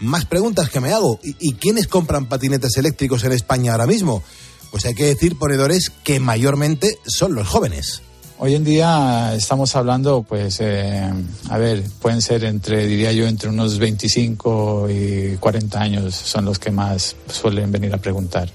Más 0.00 0.24
preguntas 0.24 0.68
que 0.68 0.80
me 0.80 0.92
hago. 0.92 1.18
¿Y, 1.22 1.54
quiénes 1.54 1.86
compran 1.86 2.26
patinetes 2.26 2.76
eléctricos 2.76 3.24
en 3.24 3.32
España 3.32 3.72
ahora 3.72 3.86
mismo? 3.86 4.22
Pues 4.70 4.84
hay 4.84 4.94
que 4.94 5.06
decir, 5.06 5.38
ponedores, 5.38 5.90
que 6.02 6.18
mayormente 6.18 6.98
son 7.06 7.34
los 7.34 7.46
jóvenes. 7.46 8.02
Hoy 8.38 8.56
en 8.56 8.64
día 8.64 9.34
estamos 9.36 9.76
hablando, 9.76 10.24
pues, 10.24 10.58
eh, 10.60 11.08
a 11.48 11.58
ver, 11.58 11.84
pueden 12.00 12.20
ser 12.20 12.42
entre, 12.44 12.86
diría 12.86 13.12
yo, 13.12 13.28
entre 13.28 13.48
unos 13.48 13.78
25 13.78 14.88
y 14.90 15.36
40 15.38 15.80
años 15.80 16.14
son 16.16 16.46
los 16.46 16.58
que 16.58 16.72
más 16.72 17.14
suelen 17.28 17.70
venir 17.70 17.94
a 17.94 17.98
preguntar. 17.98 18.50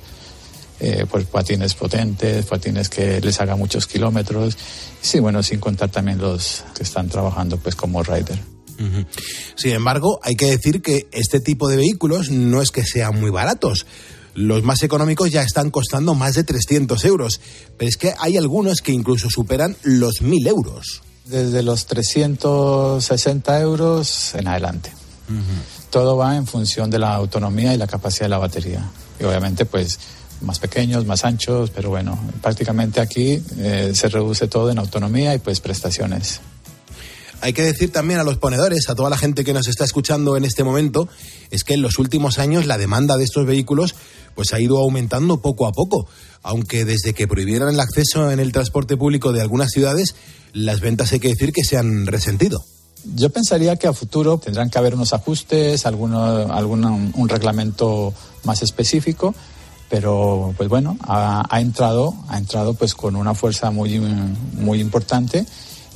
Eh, 0.80 1.06
pues 1.10 1.26
patines 1.26 1.74
potentes, 1.74 2.46
patines 2.46 2.88
que 2.88 3.20
les 3.20 3.42
haga 3.42 3.56
muchos 3.56 3.88
kilómetros. 3.88 4.56
Sí, 5.02 5.20
bueno, 5.20 5.42
sin 5.42 5.60
contar 5.60 5.90
también 5.90 6.20
los 6.20 6.64
que 6.76 6.84
están 6.84 7.10
trabajando 7.10 7.58
pues 7.58 7.76
como 7.76 8.04
rider. 8.04 8.40
Sin 9.56 9.72
embargo, 9.72 10.20
hay 10.22 10.36
que 10.36 10.46
decir 10.46 10.84
que 10.84 11.08
este 11.12 11.40
tipo 11.40 11.68
de 11.68 11.78
vehículos 11.78 12.30
no 12.30 12.62
es 12.62 12.70
que 12.70 12.86
sean 12.86 13.20
muy 13.20 13.32
baratos. 13.32 13.88
Los 14.36 14.62
más 14.62 14.84
económicos 14.84 15.32
ya 15.32 15.42
están 15.42 15.72
costando 15.72 16.14
más 16.14 16.36
de 16.36 16.44
300 16.44 17.04
euros, 17.06 17.42
pero 17.76 17.90
es 17.90 17.98
que 17.98 18.14
hay 18.20 18.38
algunos 18.38 18.82
que 18.82 18.92
incluso 18.92 19.32
superan 19.32 19.76
los 19.82 20.22
1.000 20.22 20.48
euros. 20.48 21.02
Desde 21.26 21.64
los 21.64 21.88
360 21.88 23.60
euros 23.62 24.36
en 24.36 24.48
adelante. 24.48 24.92
Todo 25.90 26.16
va 26.16 26.36
en 26.38 26.46
función 26.46 26.90
de 26.90 27.00
la 27.00 27.16
autonomía 27.16 27.74
y 27.74 27.78
la 27.78 27.88
capacidad 27.88 28.26
de 28.26 28.30
la 28.30 28.38
batería. 28.38 28.88
Y 29.20 29.24
obviamente, 29.24 29.66
pues, 29.66 30.00
más 30.42 30.60
pequeños, 30.60 31.06
más 31.06 31.26
anchos, 31.26 31.72
pero 31.72 31.90
bueno, 31.90 32.20
prácticamente 32.42 33.02
aquí 33.02 33.42
eh, 33.58 33.92
se 33.94 34.10
reduce 34.10 34.48
todo 34.48 34.70
en 34.72 34.80
autonomía 34.80 35.34
y 35.36 35.40
pues 35.40 35.60
prestaciones. 35.60 36.40
Hay 37.42 37.54
que 37.54 37.62
decir 37.62 37.92
también 37.92 38.20
a 38.20 38.24
los 38.24 38.38
ponedores, 38.38 38.90
a 38.90 38.96
toda 38.96 39.10
la 39.10 39.18
gente 39.18 39.44
que 39.44 39.54
nos 39.54 39.68
está 39.68 39.86
escuchando 39.86 40.38
en 40.38 40.46
este 40.46 40.64
momento, 40.64 41.08
es 41.52 41.64
que 41.64 41.76
en 41.76 41.84
los 41.84 42.00
últimos 42.00 42.40
años 42.40 42.66
la 42.66 42.78
demanda 42.78 43.16
de 43.16 43.26
estos 43.26 43.46
vehículos 43.46 43.96
pues 44.34 44.54
ha 44.54 44.60
ido 44.60 44.80
aumentando 44.80 45.42
poco 45.42 45.68
a 45.68 45.72
poco, 45.72 46.08
aunque 46.44 46.86
desde 46.86 47.14
que 47.14 47.28
prohibieran 47.28 47.74
el 47.74 47.80
acceso 47.80 48.32
en 48.32 48.40
el 48.40 48.52
transporte 48.52 48.98
público 48.98 49.34
de 49.34 49.42
algunas 49.42 49.72
ciudades, 49.72 50.16
las 50.54 50.80
ventas 50.80 51.12
hay 51.12 51.20
que 51.20 51.30
decir 51.30 51.52
que 51.54 51.64
se 51.64 51.78
han 51.78 52.08
resentido. 52.08 52.64
Yo 53.16 53.30
pensaría 53.30 53.76
que 53.78 53.88
a 53.88 53.94
futuro 53.94 54.38
tendrán 54.38 54.70
que 54.70 54.78
haber 54.78 54.96
unos 54.96 55.14
ajustes, 55.14 55.86
alguno, 55.86 56.46
un 57.14 57.30
reglamento 57.30 58.14
más 58.44 58.62
específico, 58.62 59.34
pero 59.90 60.54
pues 60.58 60.70
bueno, 60.70 60.98
ha, 61.02 61.46
ha, 61.50 61.62
entrado, 61.62 62.14
ha 62.28 62.38
entrado 62.38 62.74
pues 62.74 62.94
con 62.94 63.16
una 63.16 63.34
fuerza 63.34 63.72
muy, 63.72 64.00
muy 64.00 64.80
importante 64.80 65.46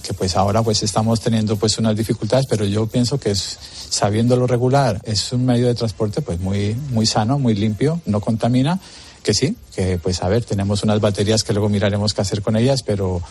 que 0.01 0.13
pues 0.13 0.35
ahora 0.35 0.63
pues 0.63 0.83
estamos 0.83 1.21
teniendo 1.21 1.55
pues 1.57 1.77
unas 1.77 1.95
dificultades, 1.95 2.47
pero 2.47 2.65
yo 2.65 2.87
pienso 2.87 3.19
que 3.19 3.31
es, 3.31 3.57
sabiéndolo 3.89 4.47
regular 4.47 4.99
es 5.03 5.31
un 5.31 5.45
medio 5.45 5.67
de 5.67 5.75
transporte 5.75 6.21
pues 6.21 6.39
muy, 6.39 6.75
muy 6.91 7.05
sano, 7.05 7.39
muy 7.39 7.53
limpio, 7.53 8.01
no 8.05 8.19
contamina, 8.19 8.79
que 9.23 9.33
sí, 9.33 9.55
que 9.75 9.97
pues 9.97 10.23
a 10.23 10.29
ver, 10.29 10.43
tenemos 10.43 10.83
unas 10.83 10.99
baterías 10.99 11.43
que 11.43 11.53
luego 11.53 11.69
miraremos 11.69 12.13
qué 12.13 12.21
hacer 12.21 12.41
con 12.41 12.55
ellas, 12.55 12.81
pero, 12.83 13.21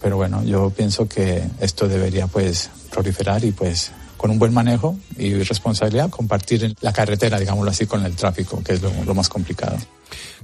pero 0.00 0.16
bueno, 0.16 0.42
yo 0.44 0.70
pienso 0.70 1.08
que 1.08 1.44
esto 1.60 1.88
debería 1.88 2.26
pues 2.26 2.70
proliferar 2.90 3.44
y 3.44 3.52
pues 3.52 3.90
con 4.16 4.30
un 4.30 4.38
buen 4.38 4.52
manejo 4.52 4.96
y 5.18 5.34
responsabilidad 5.42 6.10
compartir 6.10 6.74
la 6.80 6.92
carretera, 6.92 7.38
digámoslo 7.38 7.70
así, 7.70 7.86
con 7.86 8.04
el 8.04 8.14
tráfico, 8.16 8.62
que 8.62 8.74
es 8.74 8.82
lo 8.82 9.14
más 9.14 9.28
complicado. 9.28 9.76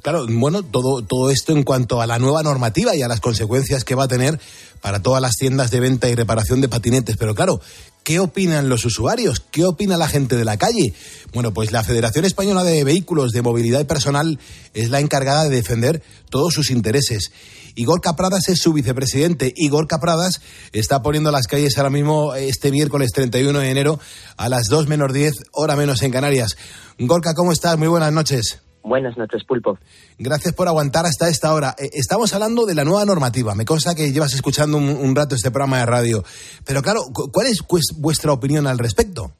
Claro, 0.02 0.26
bueno, 0.28 0.62
todo, 0.62 1.02
todo 1.02 1.30
esto 1.30 1.52
en 1.52 1.62
cuanto 1.62 2.00
a 2.00 2.06
la 2.06 2.18
nueva 2.18 2.42
normativa 2.42 2.96
y 2.96 3.02
a 3.02 3.09
las 3.09 3.20
consecuencias 3.20 3.85
que 3.85 3.94
va 3.94 4.04
a 4.04 4.09
tener 4.09 4.40
para 4.80 5.02
todas 5.02 5.20
las 5.20 5.35
tiendas 5.35 5.70
de 5.70 5.80
venta 5.80 6.09
y 6.09 6.14
reparación 6.14 6.61
de 6.61 6.68
patinetes. 6.68 7.16
Pero 7.18 7.35
claro, 7.35 7.61
¿qué 8.02 8.18
opinan 8.18 8.68
los 8.68 8.84
usuarios? 8.84 9.40
¿Qué 9.50 9.64
opina 9.64 9.96
la 9.96 10.08
gente 10.08 10.36
de 10.36 10.44
la 10.44 10.56
calle? 10.56 10.94
Bueno, 11.32 11.52
pues 11.52 11.72
la 11.72 11.84
Federación 11.84 12.24
Española 12.24 12.64
de 12.64 12.84
Vehículos 12.84 13.32
de 13.32 13.42
Movilidad 13.42 13.86
Personal 13.86 14.38
es 14.74 14.90
la 14.90 15.00
encargada 15.00 15.44
de 15.44 15.56
defender 15.56 16.02
todos 16.28 16.54
sus 16.54 16.70
intereses. 16.70 17.32
Igor 17.74 18.00
Capradas 18.00 18.48
es 18.48 18.60
su 18.60 18.72
vicepresidente. 18.72 19.52
Igor 19.56 19.86
Capradas 19.86 20.40
está 20.72 21.02
poniendo 21.02 21.30
las 21.30 21.46
calles 21.46 21.76
ahora 21.78 21.90
mismo 21.90 22.34
este 22.34 22.70
miércoles 22.70 23.10
31 23.12 23.58
de 23.58 23.70
enero 23.70 24.00
a 24.36 24.48
las 24.48 24.68
2 24.68 24.88
menos 24.88 25.12
10, 25.12 25.34
hora 25.52 25.76
menos 25.76 26.02
en 26.02 26.10
Canarias. 26.10 26.56
Gorka, 26.98 27.34
¿cómo 27.34 27.52
estás? 27.52 27.78
Muy 27.78 27.88
buenas 27.88 28.12
noches. 28.12 28.60
Buenas 28.83 29.16
noches, 29.16 29.45
Pulpo. 29.45 29.79
Gracias 30.19 30.55
por 30.55 30.69
aguantar 30.69 31.07
hasta 31.07 31.29
esta 31.29 31.53
hora. 31.53 31.75
Eh, 31.79 31.90
estamos 31.93 32.33
hablando 32.35 32.66
de 32.66 32.75
la 32.75 32.85
nueva 32.85 33.05
normativa. 33.05 33.55
Me 33.55 33.64
consta 33.64 33.95
que 33.95 34.12
llevas 34.12 34.35
escuchando 34.35 34.79
un, 34.79 35.14
rato 35.14 35.35
este 35.35 35.51
programa 35.51 35.79
de 35.79 35.87
radio. 35.87 36.25
Pero 36.66 36.83
claro, 36.83 37.01
¿cuál 37.12 37.47
es 37.47 37.61
vuestra 37.99 38.33
opinión 38.33 38.66
al 38.66 38.79
respecto? 38.79 39.33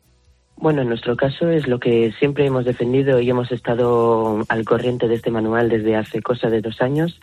Bueno, 0.61 0.83
en 0.83 0.89
nuestro 0.89 1.17
caso 1.17 1.49
es 1.49 1.67
lo 1.67 1.81
que 1.81 2.13
siempre 2.19 2.45
hemos 2.45 2.67
defendido 2.67 3.19
y 3.19 3.31
hemos 3.31 3.51
estado 3.51 4.45
al 4.47 4.65
corriente 4.67 5.09
de 5.09 5.15
este 5.15 5.31
manual 5.31 5.71
desde 5.71 5.97
hace 5.97 6.21
cosa 6.21 6.49
de 6.51 6.61
dos 6.61 6.83
años. 6.83 7.19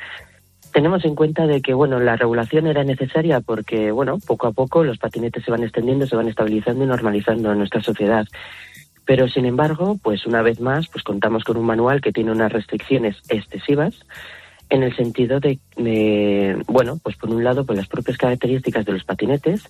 Tenemos 0.74 1.06
en 1.06 1.14
cuenta 1.14 1.46
de 1.46 1.62
que 1.62 1.76
bueno 1.76 2.00
la 2.00 2.16
regulación 2.16 2.66
era 2.66 2.84
necesaria 2.84 3.40
porque 3.42 3.92
bueno 3.92 4.18
poco 4.26 4.48
a 4.48 4.52
poco 4.54 4.84
los 4.84 4.98
patinetes 4.98 5.44
se 5.44 5.52
van 5.52 5.64
extendiendo, 5.64 6.08
se 6.08 6.16
van 6.16 6.28
estabilizando 6.28 6.84
y 6.84 6.88
normalizando 6.88 7.52
en 7.52 7.60
nuestra 7.60 7.82
sociedad. 7.82 8.26
Pero 9.08 9.30
sin 9.30 9.46
embargo, 9.46 9.98
pues 10.04 10.28
una 10.28 10.42
vez 10.42 10.60
más, 10.60 10.90
pues 10.90 11.04
contamos 11.04 11.46
con 11.46 11.56
un 11.56 11.66
manual 11.66 12.02
que 12.02 12.12
tiene 12.12 12.30
unas 12.30 12.52
restricciones 12.52 13.16
excesivas 13.30 13.96
en 14.70 14.84
el 14.84 14.94
sentido 14.98 15.40
de, 15.40 15.60
bueno, 16.68 17.00
pues 17.02 17.16
por 17.16 17.30
un 17.30 17.42
lado, 17.42 17.66
pues 17.66 17.78
las 17.78 17.88
propias 17.88 18.18
características 18.18 18.86
de 18.86 18.92
los 18.92 19.06
patinetes, 19.06 19.64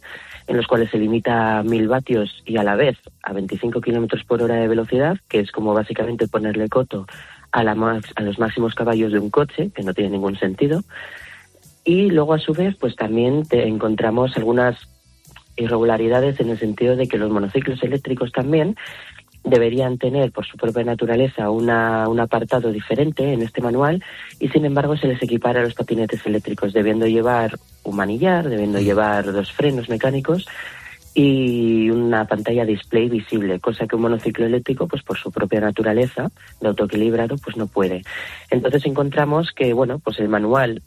en 0.48 0.58
los 0.58 0.66
cuales 0.66 0.90
se 0.90 0.98
limita 0.98 1.60
a 1.60 1.64
mil 1.64 1.88
vatios 1.88 2.42
y 2.48 2.58
a 2.58 2.64
la 2.64 2.76
vez 2.76 2.98
a 3.22 3.32
25 3.32 3.80
kilómetros 3.80 4.24
por 4.24 4.42
hora 4.42 4.56
de 4.56 4.68
velocidad, 4.68 5.18
que 5.28 5.40
es 5.40 5.52
como 5.52 5.72
básicamente 5.76 6.28
ponerle 6.28 6.68
coto 6.68 7.06
a, 7.52 7.64
la, 7.64 7.74
a 8.16 8.22
los 8.24 8.40
máximos 8.40 8.74
caballos 8.74 9.12
de 9.12 9.20
un 9.20 9.30
coche, 9.30 9.70
que 9.70 9.84
no 9.84 9.94
tiene 9.94 10.10
ningún 10.10 10.36
sentido. 10.40 10.82
Y 11.86 12.10
luego, 12.10 12.34
a 12.34 12.40
su 12.40 12.54
vez, 12.54 12.76
pues 12.76 12.96
también 12.96 13.46
te 13.46 13.68
encontramos 13.68 14.36
algunas 14.36 14.80
irregularidades 15.58 16.40
en 16.40 16.50
el 16.50 16.58
sentido 16.58 16.96
de 16.96 17.08
que 17.08 17.18
los 17.18 17.32
monociclos 17.32 17.82
eléctricos 17.84 18.32
también 18.32 18.76
deberían 19.50 19.98
tener 19.98 20.32
por 20.32 20.46
su 20.46 20.58
propia 20.58 20.84
naturaleza 20.84 21.50
una, 21.50 22.08
un 22.10 22.20
apartado 22.20 22.72
diferente 22.72 23.34
en 23.34 23.42
este 23.42 23.62
manual 23.62 24.04
y 24.40 24.50
sin 24.50 24.66
embargo 24.66 24.98
se 24.98 25.08
les 25.08 25.22
equipara 25.24 25.62
a 25.62 25.64
los 25.64 25.74
patinetes 25.74 26.26
eléctricos, 26.26 26.74
debiendo 26.74 27.08
llevar 27.08 27.58
un 27.84 27.96
manillar, 27.96 28.50
debiendo 28.50 28.80
llevar 28.80 29.32
dos 29.32 29.52
frenos 29.54 29.90
mecánicos 29.90 30.46
y 31.14 31.90
una 31.90 32.26
pantalla 32.26 32.64
display 32.64 33.10
visible, 33.10 33.60
cosa 33.60 33.88
que 33.88 33.96
un 33.96 34.04
monociclo 34.04 34.46
eléctrico, 34.46 34.88
pues 34.88 35.02
por 35.02 35.18
su 35.18 35.32
propia 35.32 35.60
naturaleza 35.60 36.30
de 36.62 36.68
autoequilibrado, 36.68 37.38
pues 37.38 37.58
no 37.58 37.66
puede. 37.66 38.04
Entonces 38.52 38.86
encontramos 38.86 39.52
que, 39.52 39.74
bueno, 39.74 39.98
pues 39.98 40.20
el 40.20 40.30
manual 40.30 40.84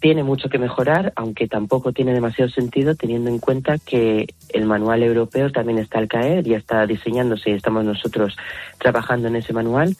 tiene 0.00 0.24
mucho 0.24 0.48
que 0.48 0.58
mejorar, 0.58 1.12
aunque 1.14 1.46
tampoco 1.46 1.92
tiene 1.92 2.14
demasiado 2.14 2.50
sentido 2.50 2.94
teniendo 2.94 3.28
en 3.28 3.38
cuenta 3.38 3.76
que 3.78 4.26
el 4.48 4.64
manual 4.64 5.02
europeo 5.02 5.52
también 5.52 5.78
está 5.78 5.98
al 5.98 6.08
caer, 6.08 6.44
ya 6.44 6.56
está 6.56 6.86
diseñándose 6.86 7.50
y 7.50 7.54
estamos 7.54 7.84
nosotros 7.84 8.34
trabajando 8.78 9.28
en 9.28 9.36
ese 9.36 9.52
manual 9.52 9.96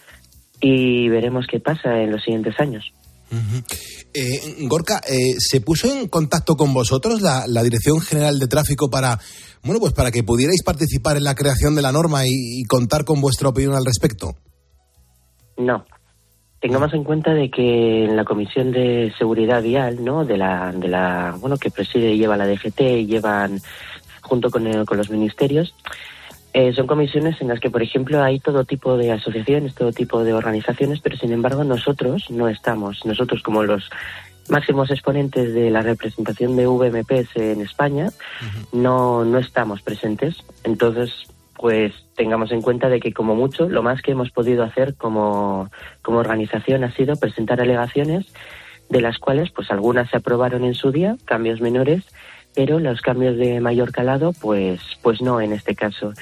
y 0.61 1.09
veremos 1.09 1.47
qué 1.47 1.61
pasa 1.61 2.01
en 2.01 2.13
los 2.13 2.23
siguientes 2.23 2.59
años. 2.59 2.93
Eh, 4.13 4.57
Gorka, 4.63 5.01
eh, 5.09 5.37
¿se 5.39 5.61
puso 5.61 5.93
en 5.93 6.09
contacto 6.09 6.57
con 6.57 6.73
vosotros 6.73 7.21
la, 7.21 7.63
Dirección 7.63 8.01
General 8.01 8.39
de 8.39 8.49
Tráfico 8.49 8.91
para, 8.91 9.21
bueno, 9.63 9.81
pues 9.81 9.93
para 9.93 10.11
que 10.11 10.25
pudierais 10.25 10.63
participar 10.65 11.19
en 11.19 11.25
la 11.25 11.35
creación 11.35 11.77
de 11.77 11.83
la 11.83 11.93
norma 11.93 12.23
y 12.27 12.63
contar 12.65 13.05
con 13.05 13.21
vuestra 13.21 13.51
opinión 13.51 13.77
al 13.77 13.85
respecto? 13.85 14.35
No, 15.59 15.85
Tengamos 16.61 16.93
en 16.93 17.05
cuenta 17.05 17.33
de 17.33 17.51
que 17.51 18.05
en 18.05 18.17
la 18.17 18.25
Comisión 18.25 18.71
de 18.71 19.13
Seguridad 19.19 19.63
Vial, 19.63 20.05
¿no? 20.05 20.25
De 20.25 20.37
la, 20.37 20.73
de 20.73 20.89
la, 20.89 21.35
bueno, 21.41 21.57
que 21.57 21.71
preside 21.71 22.13
y 22.13 22.19
lleva 22.19 22.37
la 22.37 22.47
DGT 22.47 22.81
y 22.81 23.07
llevan 23.07 23.61
junto 24.21 24.51
con, 24.51 24.85
con 24.85 24.99
los 24.99 25.11
ministerios, 25.11 25.75
eh, 26.53 26.73
son 26.73 26.87
comisiones 26.87 27.41
en 27.41 27.49
las 27.49 27.61
que, 27.61 27.71
por 27.71 27.83
ejemplo, 27.83 28.23
hay 28.23 28.41
todo 28.41 28.65
tipo 28.65 28.97
de 28.97 29.13
asociaciones, 29.13 29.75
todo 29.75 29.93
tipo 29.93 30.25
de 30.25 30.33
organizaciones, 30.33 31.01
pero 31.01 31.17
sin 31.17 31.33
embargo 31.33 31.63
nosotros 31.63 32.29
no 32.31 32.49
estamos. 32.49 33.07
Nosotros 33.07 33.43
como 33.43 33.63
los 33.63 33.89
máximos 34.49 34.91
exponentes 34.91 35.55
de 35.55 35.71
la 35.71 35.83
representación 35.83 36.57
de 36.57 36.67
VMPs 36.67 37.37
en 37.37 37.61
España, 37.61 38.09
no, 38.73 39.25
no 39.25 39.39
estamos 39.39 39.81
presentes. 39.83 40.39
Entonces, 40.65 41.13
pues 41.61 41.93
tengamos 42.17 42.53
en 42.53 42.63
cuenta 42.63 42.89
de 42.89 43.01
que 43.01 43.13
como 43.13 43.35
mucho 43.37 43.69
lo 43.69 43.83
más 43.83 44.01
que 44.01 44.13
hemos 44.13 44.31
podido 44.31 44.65
hacer 44.65 44.95
como, 44.95 45.69
organización 46.07 46.85
ha 46.85 46.93
sido 46.93 47.17
presentar 47.17 47.61
alegaciones 47.61 48.33
de 48.89 49.03
las 49.03 49.19
cuales 49.19 49.51
pues 49.51 49.71
algunas 49.71 50.09
se 50.09 50.17
aprobaron 50.17 50.65
en 50.65 50.75
su 50.75 50.91
día, 50.91 51.17
cambios 51.27 51.61
menores, 51.61 52.05
pero 52.55 52.81
los 52.81 53.03
cambios 53.03 53.37
de 53.37 53.61
mayor 53.61 53.93
calado 53.93 54.33
pues 54.41 54.81
pues 55.03 55.21
no 55.21 55.43
en 55.43 55.53
este 55.53 55.75
caso. 55.75 56.15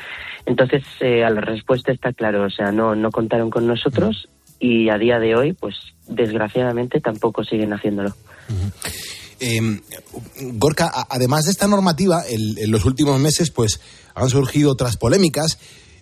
Entonces 0.44 0.82
eh, 0.98 1.24
a 1.24 1.30
la 1.30 1.40
respuesta 1.40 1.92
está 1.92 2.12
claro, 2.12 2.42
o 2.42 2.50
sea, 2.50 2.72
no 2.72 2.96
no 2.96 3.12
contaron 3.12 3.48
con 3.48 3.64
nosotros 3.64 4.28
y 4.58 4.88
a 4.88 4.98
día 4.98 5.20
de 5.20 5.36
hoy 5.36 5.52
pues 5.52 5.76
desgraciadamente 6.08 7.00
tampoco 7.00 7.44
siguen 7.44 7.72
haciéndolo. 7.72 8.10
Eh, 9.40 9.80
Gorka, 10.54 10.90
además 11.08 11.44
de 11.44 11.52
esta 11.52 11.68
normativa, 11.68 12.22
en 12.28 12.70
los 12.70 12.84
últimos 12.84 13.20
meses, 13.20 13.50
pues 13.50 13.80
han 14.14 14.28
surgido 14.28 14.72
otras 14.72 14.96
polémicas 14.96 15.58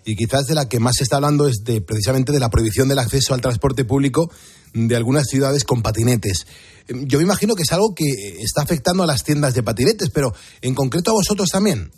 y 0.07 0.15
quizás 0.15 0.47
de 0.47 0.55
la 0.55 0.69
que 0.69 0.79
más 0.79 0.95
se 0.97 1.03
está 1.03 1.17
hablando 1.17 1.47
es 1.47 1.63
de 1.65 1.81
precisamente 1.81 2.31
de 2.31 2.39
la 2.39 2.49
prohibición 2.49 2.87
del 2.87 2.99
acceso 2.99 3.33
al 3.33 3.41
transporte 3.41 3.83
público 3.83 4.31
de 4.73 4.95
algunas 4.95 5.27
ciudades 5.27 5.65
con 5.65 5.81
patinetes. 5.81 6.47
Em, 6.87 7.05
yo 7.05 7.19
me 7.19 7.25
imagino 7.25 7.55
que 7.55 7.63
es 7.63 7.73
algo 7.73 7.93
que 7.93 8.05
está 8.39 8.61
afectando 8.61 9.03
a 9.03 9.05
las 9.05 9.23
tiendas 9.23 9.53
de 9.53 9.63
patinetes, 9.63 10.09
pero 10.09 10.33
en 10.61 10.73
concreto 10.75 11.11
a 11.11 11.15
vosotros 11.15 11.49
también. 11.49 11.91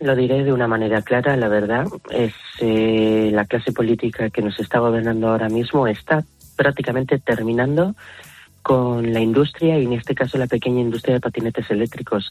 Lo 0.00 0.16
diré 0.16 0.42
de 0.42 0.52
una 0.52 0.66
manera 0.66 1.02
clara, 1.02 1.36
la 1.36 1.48
verdad. 1.48 1.84
Es 2.10 2.32
eh, 2.60 3.30
la 3.32 3.44
clase 3.44 3.70
política 3.70 4.30
que 4.30 4.42
nos 4.42 4.58
está 4.58 4.80
gobernando 4.80 5.28
ahora 5.28 5.48
mismo 5.48 5.86
está 5.86 6.24
prácticamente 6.56 7.18
terminando 7.18 7.94
con 8.62 9.12
la 9.12 9.20
industria 9.20 9.78
y 9.78 9.84
en 9.84 9.94
este 9.94 10.14
caso 10.14 10.38
la 10.38 10.46
pequeña 10.46 10.80
industria 10.80 11.14
de 11.14 11.20
patinetes 11.20 11.70
eléctricos. 11.70 12.28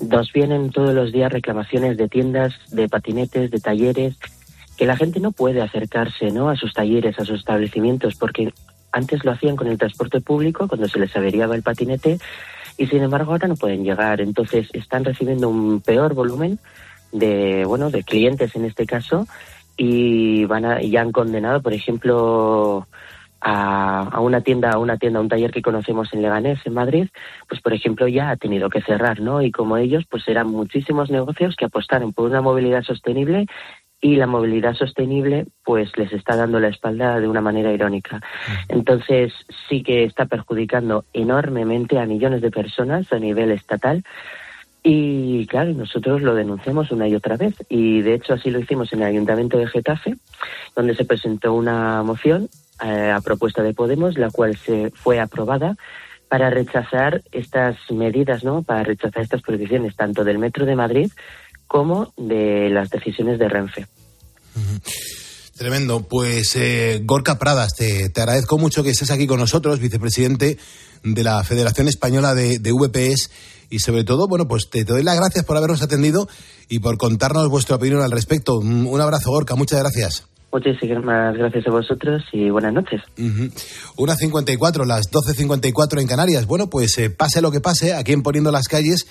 Nos 0.00 0.32
vienen 0.32 0.70
todos 0.70 0.94
los 0.94 1.12
días 1.12 1.32
reclamaciones 1.32 1.96
de 1.96 2.08
tiendas, 2.08 2.54
de 2.70 2.88
patinetes, 2.88 3.50
de 3.50 3.60
talleres, 3.60 4.16
que 4.76 4.86
la 4.86 4.96
gente 4.96 5.20
no 5.20 5.32
puede 5.32 5.62
acercarse 5.62 6.30
¿no? 6.30 6.48
a 6.48 6.56
sus 6.56 6.72
talleres, 6.72 7.18
a 7.18 7.24
sus 7.24 7.40
establecimientos, 7.40 8.14
porque 8.16 8.52
antes 8.92 9.24
lo 9.24 9.32
hacían 9.32 9.56
con 9.56 9.68
el 9.68 9.78
transporte 9.78 10.20
público, 10.20 10.68
cuando 10.68 10.88
se 10.88 10.98
les 10.98 11.14
averiaba 11.16 11.54
el 11.54 11.62
patinete, 11.62 12.18
y 12.76 12.86
sin 12.86 13.02
embargo 13.02 13.32
ahora 13.32 13.48
no 13.48 13.56
pueden 13.56 13.84
llegar. 13.84 14.20
Entonces 14.20 14.68
están 14.72 15.04
recibiendo 15.04 15.48
un 15.48 15.80
peor 15.80 16.14
volumen 16.14 16.58
de, 17.12 17.64
bueno, 17.66 17.90
de 17.90 18.02
clientes 18.04 18.54
en 18.56 18.64
este 18.64 18.86
caso, 18.86 19.26
y 19.76 20.44
van 20.44 20.64
a, 20.64 20.82
y 20.82 20.96
han 20.96 21.12
condenado, 21.12 21.62
por 21.62 21.72
ejemplo, 21.72 22.86
a, 23.40 24.20
una 24.20 24.40
tienda, 24.40 24.70
a 24.72 24.78
una 24.78 24.96
tienda, 24.96 25.18
a 25.18 25.22
un 25.22 25.28
taller 25.28 25.50
que 25.50 25.62
conocemos 25.62 26.12
en 26.12 26.22
Leganés, 26.22 26.60
en 26.64 26.74
Madrid, 26.74 27.08
pues 27.48 27.60
por 27.60 27.72
ejemplo 27.72 28.08
ya 28.08 28.30
ha 28.30 28.36
tenido 28.36 28.68
que 28.68 28.82
cerrar, 28.82 29.20
¿no? 29.20 29.42
Y 29.42 29.50
como 29.50 29.76
ellos, 29.76 30.04
pues 30.08 30.28
eran 30.28 30.48
muchísimos 30.48 31.10
negocios 31.10 31.56
que 31.56 31.66
apostaron 31.66 32.12
por 32.12 32.28
una 32.28 32.40
movilidad 32.40 32.82
sostenible 32.82 33.46
y 34.00 34.16
la 34.16 34.26
movilidad 34.26 34.74
sostenible 34.74 35.46
pues 35.64 35.96
les 35.96 36.12
está 36.12 36.34
dando 36.34 36.58
la 36.58 36.68
espalda 36.68 37.20
de 37.20 37.28
una 37.28 37.40
manera 37.40 37.72
irónica. 37.72 38.20
Entonces 38.68 39.32
sí 39.68 39.82
que 39.82 40.04
está 40.04 40.26
perjudicando 40.26 41.04
enormemente 41.12 41.98
a 41.98 42.06
millones 42.06 42.40
de 42.40 42.50
personas 42.50 43.12
a 43.12 43.18
nivel 43.18 43.50
estatal 43.50 44.02
y 44.82 45.46
claro, 45.46 45.72
nosotros 45.74 46.22
lo 46.22 46.34
denunciamos 46.34 46.90
una 46.90 47.06
y 47.06 47.14
otra 47.14 47.36
vez 47.36 47.54
y 47.68 48.00
de 48.00 48.14
hecho 48.14 48.32
así 48.32 48.50
lo 48.50 48.60
hicimos 48.60 48.92
en 48.92 49.00
el 49.00 49.08
Ayuntamiento 49.08 49.58
de 49.58 49.66
Getafe, 49.66 50.14
donde 50.74 50.94
se 50.94 51.04
presentó 51.04 51.52
una 51.52 52.02
moción 52.02 52.48
eh, 52.82 53.10
a 53.10 53.20
propuesta 53.20 53.62
de 53.62 53.74
Podemos, 53.74 54.16
la 54.16 54.30
cual 54.30 54.56
se 54.56 54.90
fue 54.90 55.20
aprobada 55.20 55.76
para 56.28 56.48
rechazar 56.48 57.22
estas 57.32 57.76
medidas, 57.90 58.44
¿no? 58.44 58.62
Para 58.62 58.84
rechazar 58.84 59.22
estas 59.22 59.42
prohibiciones 59.42 59.96
tanto 59.96 60.22
del 60.24 60.38
Metro 60.38 60.64
de 60.64 60.76
Madrid 60.76 61.10
como 61.66 62.12
de 62.16 62.70
las 62.70 62.88
decisiones 62.90 63.38
de 63.38 63.48
Renfe. 63.48 63.86
Tremendo. 65.56 66.08
Pues 66.08 66.56
eh, 66.56 67.02
Gorka 67.04 67.38
Pradas, 67.38 67.74
te, 67.74 68.10
agradezco 68.16 68.58
mucho 68.58 68.82
que 68.82 68.90
estés 68.90 69.10
aquí 69.10 69.26
con 69.26 69.40
nosotros, 69.40 69.78
vicepresidente 69.78 70.56
de 71.02 71.22
la 71.22 71.44
Federación 71.44 71.86
Española 71.86 72.34
de, 72.34 72.58
VPS 72.58 73.30
y 73.68 73.80
sobre 73.80 74.04
todo, 74.04 74.26
bueno, 74.26 74.48
pues 74.48 74.70
te, 74.70 74.84
doy 74.84 75.02
las 75.02 75.16
gracias 75.16 75.44
por 75.44 75.56
habernos 75.56 75.82
atendido 75.82 76.28
y 76.68 76.78
por 76.78 76.96
contarnos 76.96 77.48
vuestra 77.48 77.76
opinión 77.76 78.02
al 78.02 78.10
respecto. 78.10 78.58
Un 78.58 79.00
abrazo, 79.00 79.30
Gorka, 79.30 79.54
muchas 79.54 79.80
gracias. 79.80 80.29
Muchísimas 80.52 81.36
gracias 81.36 81.66
a 81.66 81.70
vosotros 81.70 82.22
y 82.32 82.50
buenas 82.50 82.72
noches. 82.72 83.00
Una 83.96 84.16
54, 84.16 84.84
las 84.84 85.10
12.54 85.10 86.00
en 86.00 86.08
Canarias. 86.08 86.46
Bueno, 86.46 86.68
pues 86.68 86.98
eh, 86.98 87.08
pase 87.08 87.40
lo 87.40 87.52
que 87.52 87.60
pase, 87.60 87.94
aquí 87.94 88.12
en 88.12 88.22
Poniendo 88.22 88.50
las 88.50 88.66
Calles, 88.66 89.06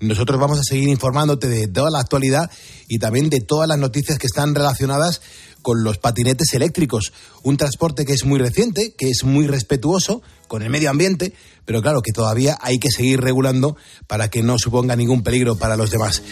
nosotros 0.00 0.40
vamos 0.40 0.58
a 0.58 0.62
seguir 0.62 0.88
informándote 0.88 1.46
de 1.46 1.68
toda 1.68 1.90
la 1.90 2.00
actualidad 2.00 2.50
y 2.88 2.98
también 2.98 3.30
de 3.30 3.40
todas 3.40 3.68
las 3.68 3.78
noticias 3.78 4.18
que 4.18 4.26
están 4.26 4.54
relacionadas 4.54 5.20
con 5.62 5.84
los 5.84 5.98
patinetes 5.98 6.54
eléctricos. 6.54 7.12
Un 7.42 7.56
transporte 7.56 8.04
que 8.04 8.14
es 8.14 8.24
muy 8.24 8.38
reciente, 8.38 8.94
que 8.96 9.10
es 9.10 9.24
muy 9.24 9.46
respetuoso 9.46 10.22
con 10.48 10.62
el 10.62 10.70
medio 10.70 10.90
ambiente, 10.90 11.34
pero 11.66 11.82
claro 11.82 12.00
que 12.02 12.12
todavía 12.12 12.56
hay 12.60 12.78
que 12.78 12.90
seguir 12.90 13.20
regulando 13.20 13.76
para 14.08 14.28
que 14.28 14.42
no 14.42 14.58
suponga 14.58 14.96
ningún 14.96 15.22
peligro 15.22 15.56
para 15.56 15.76
los 15.76 15.90
demás. 15.90 16.22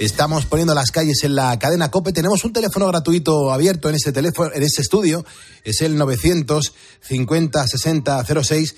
Estamos 0.00 0.44
poniendo 0.46 0.74
las 0.74 0.90
calles 0.90 1.22
en 1.22 1.36
la 1.36 1.56
cadena 1.56 1.88
COPE. 1.88 2.12
Tenemos 2.12 2.44
un 2.44 2.52
teléfono 2.52 2.88
gratuito 2.88 3.52
abierto 3.52 3.88
en 3.88 3.94
ese 3.94 4.12
teléfono, 4.12 4.50
en 4.52 4.62
ese 4.64 4.82
estudio. 4.82 5.24
Es 5.62 5.82
el 5.82 5.96
950 5.96 7.64
60 7.64 8.24
06. 8.24 8.76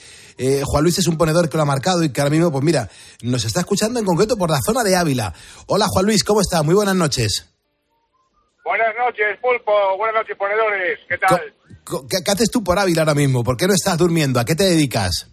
Juan 0.64 0.82
Luis 0.82 0.98
es 0.98 1.06
un 1.06 1.16
ponedor 1.16 1.48
que 1.48 1.56
lo 1.56 1.62
ha 1.62 1.66
marcado 1.66 2.04
y 2.04 2.12
que 2.12 2.20
ahora 2.20 2.30
mismo, 2.30 2.52
pues 2.52 2.62
mira, 2.62 2.90
nos 3.22 3.46
está 3.46 3.60
escuchando 3.60 3.98
en 3.98 4.04
concreto 4.04 4.36
por 4.36 4.50
la 4.50 4.60
zona 4.60 4.84
de 4.84 4.94
Ávila. 4.94 5.32
Hola 5.66 5.86
Juan 5.88 6.04
Luis, 6.04 6.22
¿cómo 6.22 6.42
está? 6.42 6.62
Muy 6.62 6.74
buenas 6.74 6.94
noches. 6.94 7.50
Buenas 8.62 8.94
noches, 8.98 9.38
Pulpo. 9.40 9.72
Buenas 9.96 10.22
noches, 10.22 10.36
ponedores. 10.36 10.98
¿Qué 11.08 11.16
tal? 11.16 11.54
¿Qué, 12.10 12.18
qué 12.22 12.30
haces 12.30 12.50
tú 12.50 12.62
por 12.62 12.78
Ávila 12.78 13.02
ahora 13.02 13.14
mismo? 13.14 13.42
¿Por 13.42 13.56
qué 13.56 13.66
no 13.66 13.72
estás 13.72 13.96
durmiendo? 13.96 14.38
¿A 14.38 14.44
qué 14.44 14.54
te 14.54 14.64
dedicas? 14.64 15.30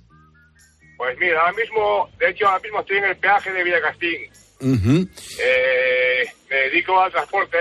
Pues 0.97 1.17
mira, 1.19 1.41
ahora 1.41 1.53
mismo, 1.53 2.09
de 2.17 2.29
hecho, 2.29 2.47
ahora 2.47 2.61
mismo 2.61 2.79
estoy 2.79 2.97
en 2.97 3.03
el 3.03 3.17
peaje 3.17 3.51
de 3.51 3.63
Villacastín. 3.65 4.42
Eh, 4.63 6.25
me 6.49 6.55
dedico 6.55 6.99
al 6.99 7.11
transporte, 7.11 7.57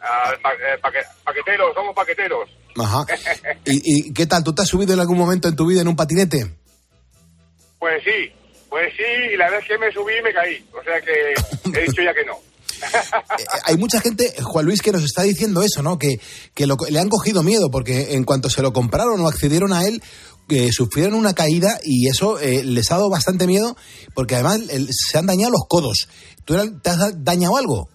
al 0.00 0.40
pa- 0.40 0.52
eh, 0.54 0.78
paque- 0.80 1.04
paqueteros, 1.24 1.74
somos 1.74 1.94
paqueteros. 1.94 2.48
Ajá. 2.78 3.04
¿Y, 3.66 4.08
y 4.08 4.12
qué 4.12 4.26
tal? 4.26 4.42
¿Tú 4.44 4.54
te 4.54 4.62
has 4.62 4.68
subido 4.68 4.92
en 4.94 5.00
algún 5.00 5.18
momento 5.18 5.48
en 5.48 5.56
tu 5.56 5.66
vida 5.66 5.80
en 5.80 5.88
un 5.88 5.96
patinete? 5.96 6.50
Pues 7.78 8.02
sí, 8.04 8.32
pues 8.68 8.92
sí, 8.96 9.32
y 9.34 9.36
la 9.36 9.50
vez 9.50 9.64
que 9.66 9.78
me 9.78 9.92
subí 9.92 10.14
me 10.22 10.32
caí. 10.32 10.64
O 10.78 10.82
sea 10.82 11.00
que 11.00 11.78
he 11.78 11.82
dicho 11.86 12.02
ya 12.02 12.14
que 12.14 12.24
no. 12.24 12.34
Eh, 13.38 13.44
Hay 13.64 13.76
mucha 13.78 14.00
gente, 14.02 14.34
Juan 14.42 14.66
Luis, 14.66 14.82
que 14.82 14.92
nos 14.92 15.02
está 15.02 15.22
diciendo 15.22 15.62
eso, 15.62 15.82
¿no? 15.82 15.98
Que, 15.98 16.20
que 16.54 16.66
lo- 16.66 16.76
le 16.90 16.98
han 16.98 17.08
cogido 17.08 17.42
miedo 17.42 17.70
porque 17.70 18.14
en 18.14 18.24
cuanto 18.24 18.50
se 18.50 18.60
lo 18.62 18.72
compraron 18.74 19.18
o 19.20 19.28
accedieron 19.28 19.72
a 19.72 19.82
él, 19.86 20.02
eh, 20.50 20.70
sufrieron 20.72 21.14
una 21.14 21.32
caída 21.34 21.78
y 21.82 22.08
eso 22.08 22.38
eh, 22.38 22.62
les 22.64 22.90
ha 22.92 22.96
dado 22.96 23.08
bastante 23.10 23.46
miedo 23.46 23.76
porque 24.14 24.34
además 24.34 24.60
se 24.90 25.16
han 25.18 25.24
dañado 25.26 25.52
los 25.52 25.62
codos. 25.68 26.08
¿Tú 26.46 26.54
te 26.80 26.88
has 26.90 27.24
dañado 27.24 27.56
algo? 27.58 27.88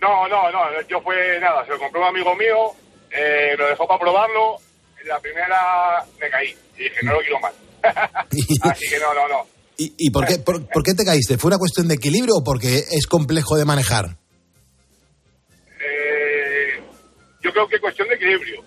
No, 0.00 0.28
no, 0.28 0.50
no, 0.52 0.60
yo 0.88 1.00
fue 1.02 1.40
nada, 1.40 1.64
se 1.64 1.72
lo 1.72 1.78
compró 1.78 2.00
un 2.02 2.06
amigo 2.08 2.34
mío, 2.36 2.70
eh, 3.10 3.54
lo 3.58 3.66
dejó 3.68 3.86
para 3.88 3.98
probarlo, 4.00 4.56
en 5.02 5.08
la 5.08 5.18
primera 5.18 6.04
me 6.20 6.30
caí 6.30 6.56
y 6.78 6.82
dije, 6.84 6.96
no 7.02 7.12
lo 7.14 7.20
quiero 7.20 7.40
más. 7.40 7.52
Así 8.62 8.88
que 8.88 8.98
no, 8.98 9.12
no, 9.14 9.26
no. 9.28 9.46
¿Y, 9.76 9.94
y 9.96 10.10
por, 10.10 10.26
qué, 10.26 10.38
por, 10.38 10.66
por 10.68 10.82
qué 10.82 10.94
te 10.94 11.04
caíste? 11.04 11.38
¿Fue 11.38 11.48
una 11.48 11.58
cuestión 11.58 11.88
de 11.88 11.94
equilibrio 11.94 12.36
o 12.36 12.44
porque 12.44 12.76
es 12.90 13.06
complejo 13.06 13.56
de 13.56 13.64
manejar? 13.64 14.16
Eh, 15.80 16.80
yo 17.42 17.50
creo 17.52 17.66
que 17.68 17.76
es 17.76 17.80
cuestión 17.80 18.08
de 18.08 18.14
equilibrio. 18.14 18.62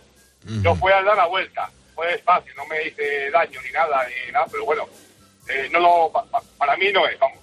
Yo 0.61 0.75
fui 0.75 0.91
a 0.91 1.01
dar 1.03 1.15
la 1.15 1.27
vuelta, 1.27 1.69
fue 1.95 2.07
despacio, 2.07 2.53
no 2.57 2.65
me 2.65 2.85
hice 2.87 3.31
daño 3.31 3.61
ni 3.61 3.71
nada, 3.71 4.05
ni 4.27 4.31
nada, 4.31 4.45
pero 4.51 4.65
bueno, 4.65 4.83
eh, 5.47 5.69
no 5.71 5.79
lo, 5.79 6.11
pa- 6.11 6.25
pa- 6.25 6.41
para 6.57 6.75
mí 6.75 6.91
no 6.91 7.07
es, 7.07 7.17
vamos. 7.17 7.39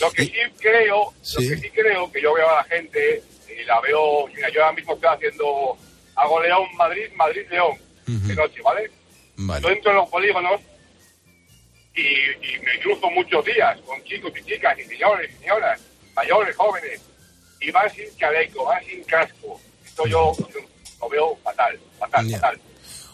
Lo 0.00 0.10
que 0.12 0.24
sí 0.24 0.32
creo, 0.60 1.12
Sí. 1.22 1.44
lo 1.44 1.50
que 1.50 1.56
sí 1.58 1.70
creo, 1.70 2.10
que 2.12 2.22
yo 2.22 2.34
veo 2.34 2.48
a 2.50 2.56
la 2.56 2.64
gente 2.64 3.22
y 3.48 3.64
la 3.64 3.80
veo, 3.80 4.26
mira, 4.28 4.48
yo 4.50 4.62
ahora 4.62 4.74
mismo 4.76 4.94
estoy 4.94 5.08
haciendo, 5.14 5.76
hago 6.16 6.42
León, 6.42 6.66
Madrid, 6.76 7.10
Madrid, 7.16 7.42
León, 7.50 7.76
de 8.06 8.34
noche, 8.34 8.60
¿vale? 8.62 8.90
Vale. 9.36 9.62
Yo 9.62 9.68
entro 9.70 9.90
en 9.90 9.96
los 9.98 10.08
polígonos 10.08 10.60
y, 11.94 12.00
y 12.02 12.58
me 12.64 12.80
cruzo 12.80 13.10
muchos 13.10 13.44
días 13.44 13.78
con 13.82 14.02
chicos 14.04 14.32
y 14.40 14.44
chicas 14.44 14.78
y 14.78 14.84
señores 14.84 15.30
y 15.34 15.38
señoras, 15.42 15.80
mayores, 16.14 16.56
jóvenes, 16.56 17.00
y 17.60 17.70
van 17.70 17.90
sin 17.90 18.04
chaleco, 18.16 18.64
van 18.64 18.84
sin 18.84 19.04
casco. 19.04 19.60
Esto 19.84 20.06
yo 20.06 20.32
lo 21.00 21.08
veo 21.08 21.36
fatal, 21.42 21.78
fatal, 21.98 22.30
fatal. 22.30 22.60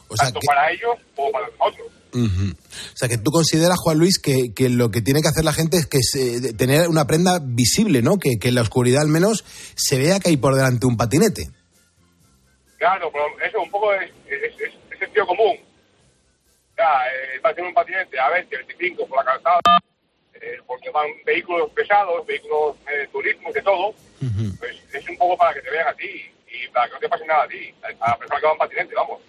O 0.09 0.16
sea, 0.16 0.27
Tanto 0.27 0.40
que- 0.40 0.46
para 0.46 0.70
ellos 0.70 0.96
como 1.14 1.33
para 1.33 1.48
nosotros. 1.48 1.88
Ujú. 2.12 2.51
O 2.53 2.97
sea, 2.97 3.09
que 3.09 3.18
tú 3.18 3.31
consideras, 3.31 3.79
Juan 3.79 3.99
Luis, 3.99 4.18
que, 4.18 4.53
que 4.55 4.68
lo 4.68 4.90
que 4.90 5.03
tiene 5.03 5.21
que 5.21 5.29
hacer 5.29 5.44
la 5.44 5.53
gente 5.53 5.77
es 5.77 5.87
que 5.87 5.99
se- 6.03 6.53
tener 6.55 6.88
una 6.88 7.07
prenda 7.07 7.38
visible, 7.42 8.01
¿no? 8.03 8.18
Que, 8.18 8.38
que 8.38 8.49
en 8.49 8.55
la 8.55 8.62
oscuridad 8.62 9.03
al 9.03 9.09
menos 9.09 9.44
se 9.77 9.99
vea 9.99 10.18
que 10.21 10.31
hay 10.31 10.37
por 10.37 10.55
delante 10.55 10.87
un 10.87 10.97
patinete. 10.97 11.51
Claro, 12.79 13.11
pero 13.12 13.25
eso 13.47 13.61
un 13.61 13.71
poco 13.71 13.92
es, 13.94 14.11
es, 14.27 14.53
es- 14.61 14.75
es 14.92 14.99
sentido 14.99 15.27
común. 15.27 15.57
Ya, 16.77 16.85
eh, 17.11 17.40
va 17.44 17.51
a 17.51 17.55
ser 17.55 17.64
un 17.64 17.75
patinete 17.75 18.18
a 18.21 18.31
20, 18.31 18.57
25 18.57 19.07
por 19.09 19.18
la 19.18 19.25
calzada, 19.33 19.61
eh, 20.35 20.59
porque 20.66 20.88
van 20.90 21.07
vehículos 21.27 21.71
pesados, 21.73 22.25
vehículos 22.27 22.77
eh, 22.87 23.01
de 23.01 23.07
turismo, 23.09 23.53
de 23.53 23.62
todo. 23.62 23.94
Pues 24.59 24.77
es 24.92 25.09
un 25.09 25.16
poco 25.18 25.37
para 25.37 25.55
que 25.55 25.61
te 25.61 25.71
vean 25.71 25.88
a 25.88 25.94
ti 25.94 26.07
y 26.47 26.68
para 26.73 26.87
que 26.87 26.94
no 26.94 27.01
te 27.01 27.09
pase 27.09 27.27
nada 27.27 27.42
a 27.44 27.49
ti, 27.49 27.75
a 28.01 28.11
la 28.11 28.16
persona 28.18 28.40
que 28.40 28.47
va 28.47 28.53
en 28.53 28.59
patinete, 28.59 28.94
vamos. 28.94 29.21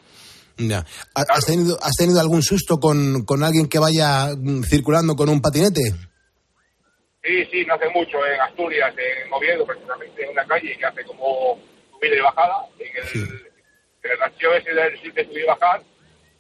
Ya. 0.60 0.86
¿Ha- 1.15 1.26
¿Has, 1.30 1.45
tenido, 1.45 1.78
¿Has 1.82 1.95
tenido 1.98 2.19
algún 2.19 2.43
susto 2.43 2.78
con, 2.80 3.24
con 3.26 3.43
alguien 3.43 3.67
que 3.67 3.80
vaya 3.80 4.30
circulando 4.69 5.15
con 5.15 5.30
un 5.30 5.41
patinete? 5.41 5.82
Sí, 7.24 7.45
sí, 7.52 7.65
no 7.65 7.74
hace 7.76 7.89
mucho 7.89 8.17
en 8.26 8.39
Asturias, 8.41 8.93
en 8.98 9.32
Oviedo, 9.34 9.65
precisamente, 9.65 10.24
en 10.24 10.32
una 10.32 10.45
calle 10.45 10.78
que 10.78 10.86
hace 10.86 11.04
como 11.06 11.58
subida 11.91 12.15
y 12.15 12.22
bajada, 12.22 12.65
en 12.80 12.88
el, 12.98 13.24
en 14.04 14.12
el 14.12 14.17
rancho 14.19 14.54
ese 14.54 14.74
del 14.74 14.93
sitio 14.95 15.13
de 15.13 15.26
subir 15.26 15.43
y 15.43 15.48
bajar, 15.48 15.82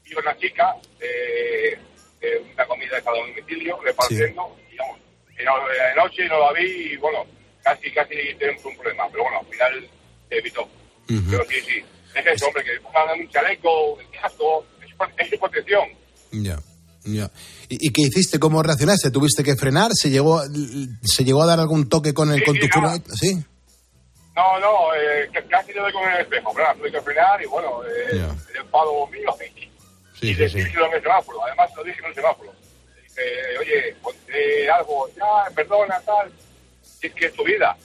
y 0.05 0.15
una 0.15 0.37
chica 0.37 0.75
de, 0.99 1.77
de 2.21 2.37
una 2.53 2.65
comida 2.65 2.95
de 2.95 3.03
cada 3.03 3.17
domicilio 3.17 3.79
repartiendo, 3.83 4.55
y 4.71 4.75
vamos, 4.77 4.99
y 5.39 5.43
no, 5.43 5.51
de 5.67 5.95
noche 5.95 6.27
no 6.27 6.39
la 6.39 6.53
vi 6.53 6.93
y 6.93 6.97
bueno, 6.97 7.25
casi, 7.63 7.91
casi 7.91 8.15
tenemos 8.39 8.63
un 8.65 8.75
problema, 8.77 9.07
pero 9.11 9.23
bueno, 9.23 9.39
al 9.39 9.45
final 9.47 9.89
se 10.29 10.37
evitó. 10.37 10.67
Pero 11.07 11.43
sí, 11.49 11.55
sí, 11.67 11.83
es 12.19 12.35
eso, 12.35 12.47
hombre, 12.47 12.63
que 12.63 12.79
pongan 12.81 13.19
un 13.19 13.29
chaleco, 13.29 13.93
un 13.93 14.05
casco, 14.21 14.65
es, 15.17 15.31
es 15.33 15.39
protección. 15.39 15.87
Ya. 16.31 16.59
Ya. 17.05 17.31
¿Y, 17.69 17.87
y 17.87 17.91
qué 17.93 18.01
hiciste? 18.03 18.39
¿Cómo 18.39 18.61
reaccionaste? 18.61 19.09
¿Tuviste 19.11 19.43
que 19.43 19.55
frenar? 19.55 19.91
¿Se 19.93 20.09
llegó, 20.09 20.41
se 21.03 21.23
llegó 21.23 21.41
a 21.43 21.45
dar 21.45 21.59
algún 21.59 21.87
toque 21.89 22.13
con, 22.13 22.31
el, 22.31 22.39
Sí, 22.39 22.45
con 22.45 22.55
sí, 22.55 22.61
tu 22.61 22.67
furgoneta? 22.67 23.13
¿Sí? 23.15 23.43
No, 24.35 24.59
no, 24.59 24.93
eh, 24.95 25.29
casi 25.49 25.73
le 25.73 25.79
doy 25.81 25.91
con 25.91 26.03
el 26.09 26.21
espejo, 26.21 26.53
¿verdad? 26.53 26.75
Tuve 26.77 26.91
que 26.91 27.01
frenar 27.01 27.41
y 27.41 27.45
bueno, 27.47 27.81
eh, 27.83 28.09
el 28.51 28.57
enfado 28.57 29.07
mío 29.07 29.35
Sí, 30.19 30.31
y 30.31 30.35
sí, 30.35 30.49
sí. 30.49 30.59
en 30.59 30.93
el 30.93 31.01
semáforo. 31.01 31.43
Además, 31.45 31.69
lo 31.75 31.83
dije 31.83 31.99
en 31.99 32.05
el 32.05 32.15
semáforo. 32.15 32.53
Dije, 33.03 33.21
oye, 33.59 33.95
ponte 34.01 34.69
algo, 34.69 35.09
ya, 35.15 35.53
perdona, 35.55 35.99
tal. 36.05 36.31
Y 37.01 37.07
es 37.07 37.13
que 37.13 37.25
es 37.27 37.33
tu 37.33 37.43
vida. 37.45 37.75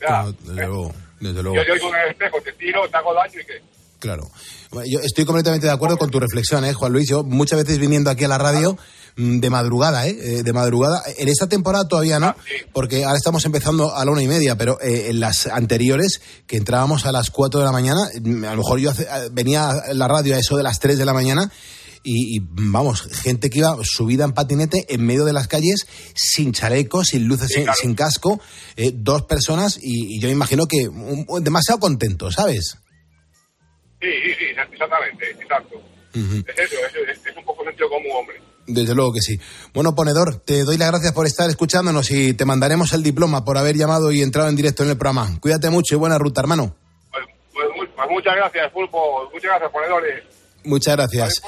Ya, 0.00 0.22
No, 0.22 0.32
desde 0.32 0.54
luego. 0.66 0.94
Desde 1.20 1.42
luego. 1.42 1.56
yo 1.56 1.64
doy 1.66 1.80
con 1.80 1.96
el 1.96 2.10
espejo, 2.10 2.40
te 2.42 2.52
tiro, 2.52 2.88
te 2.88 2.96
hago 2.96 3.14
daño 3.14 3.40
y 3.40 3.44
que. 3.44 3.62
Claro. 3.98 4.30
Bueno, 4.70 4.88
Yo 4.90 5.00
estoy 5.00 5.24
completamente 5.24 5.66
de 5.66 5.72
acuerdo 5.72 5.96
con 5.98 6.10
tu 6.10 6.20
reflexión, 6.20 6.64
¿eh, 6.64 6.72
Juan 6.72 6.92
Luis. 6.92 7.08
Yo 7.08 7.24
muchas 7.24 7.58
veces 7.58 7.78
viniendo 7.78 8.10
aquí 8.10 8.24
a 8.24 8.28
la 8.28 8.38
radio 8.38 8.76
mm, 9.16 9.40
de 9.40 9.50
madrugada, 9.50 10.06
¿eh? 10.06 10.16
Eh, 10.20 10.42
De 10.44 10.52
madrugada. 10.52 11.02
En 11.18 11.28
esta 11.28 11.48
temporada 11.48 11.88
todavía 11.88 12.20
no, 12.20 12.36
porque 12.72 13.04
ahora 13.04 13.16
estamos 13.16 13.44
empezando 13.44 13.94
a 13.96 14.04
la 14.04 14.10
una 14.12 14.22
y 14.22 14.28
media, 14.28 14.56
pero 14.56 14.80
eh, 14.80 15.06
en 15.10 15.18
las 15.20 15.46
anteriores, 15.48 16.20
que 16.46 16.56
entrábamos 16.56 17.06
a 17.06 17.12
las 17.12 17.30
cuatro 17.30 17.58
de 17.58 17.66
la 17.66 17.72
mañana, 17.72 18.08
mm, 18.22 18.44
a 18.44 18.50
lo 18.52 18.58
mejor 18.58 18.78
yo 18.78 18.90
hace- 18.90 19.02
eh, 19.04 19.28
venía 19.32 19.68
a 19.70 19.94
la 19.94 20.06
radio 20.06 20.36
a 20.36 20.38
eso 20.38 20.56
de 20.56 20.62
las 20.62 20.78
tres 20.78 20.96
de 20.98 21.04
la 21.04 21.12
mañana. 21.14 21.50
Y, 22.04 22.36
y, 22.36 22.40
vamos, 22.52 23.02
gente 23.02 23.50
que 23.50 23.58
iba 23.58 23.76
subida 23.82 24.24
en 24.24 24.32
patinete 24.32 24.86
en 24.94 25.04
medio 25.04 25.24
de 25.24 25.32
las 25.32 25.48
calles 25.48 25.86
sin 26.14 26.52
chaleco, 26.52 27.04
sin 27.04 27.24
luces, 27.24 27.48
sin, 27.48 27.66
sin 27.80 27.94
casco, 27.96 28.40
eh, 28.76 28.92
dos 28.94 29.22
personas 29.24 29.76
y, 29.82 30.14
y 30.16 30.20
yo 30.20 30.28
imagino 30.28 30.66
que 30.66 30.86
un- 30.88 31.24
un- 31.26 31.42
demasiado 31.42 31.80
contentos, 31.80 32.34
¿sabes? 32.36 32.76
Sí, 34.00 34.06
sí, 34.24 34.34
sí, 34.38 34.44
exactamente, 34.72 35.30
exacto. 35.30 35.80
Es 36.14 36.58
eso, 36.58 36.76
es, 37.30 37.36
un 37.36 37.44
poco 37.44 37.64
sentido 37.64 37.88
común, 37.88 38.10
hombre. 38.18 38.40
Desde 38.66 38.94
luego 38.94 39.12
que 39.12 39.20
sí. 39.20 39.38
Bueno, 39.72 39.94
ponedor, 39.94 40.36
te 40.44 40.64
doy 40.64 40.76
las 40.76 40.90
gracias 40.90 41.12
por 41.12 41.26
estar 41.26 41.48
escuchándonos 41.48 42.10
y 42.10 42.34
te 42.34 42.44
mandaremos 42.44 42.92
el 42.92 43.02
diploma 43.02 43.44
por 43.44 43.56
haber 43.58 43.76
llamado 43.76 44.10
y 44.12 44.22
entrado 44.22 44.48
en 44.48 44.56
directo 44.56 44.82
en 44.82 44.90
el 44.90 44.96
programa. 44.98 45.38
Cuídate 45.40 45.70
mucho 45.70 45.94
y 45.94 45.98
buena 45.98 46.18
ruta, 46.18 46.40
hermano. 46.40 46.76
Pues, 47.10 47.24
mu- 47.76 47.94
pues 47.94 48.08
muchas 48.10 48.36
gracias, 48.36 48.70
Pulpo, 48.72 49.28
muchas 49.32 49.50
gracias, 49.50 49.70
ponedores. 49.70 50.24
Muchas 50.64 50.96
gracias. 50.96 51.42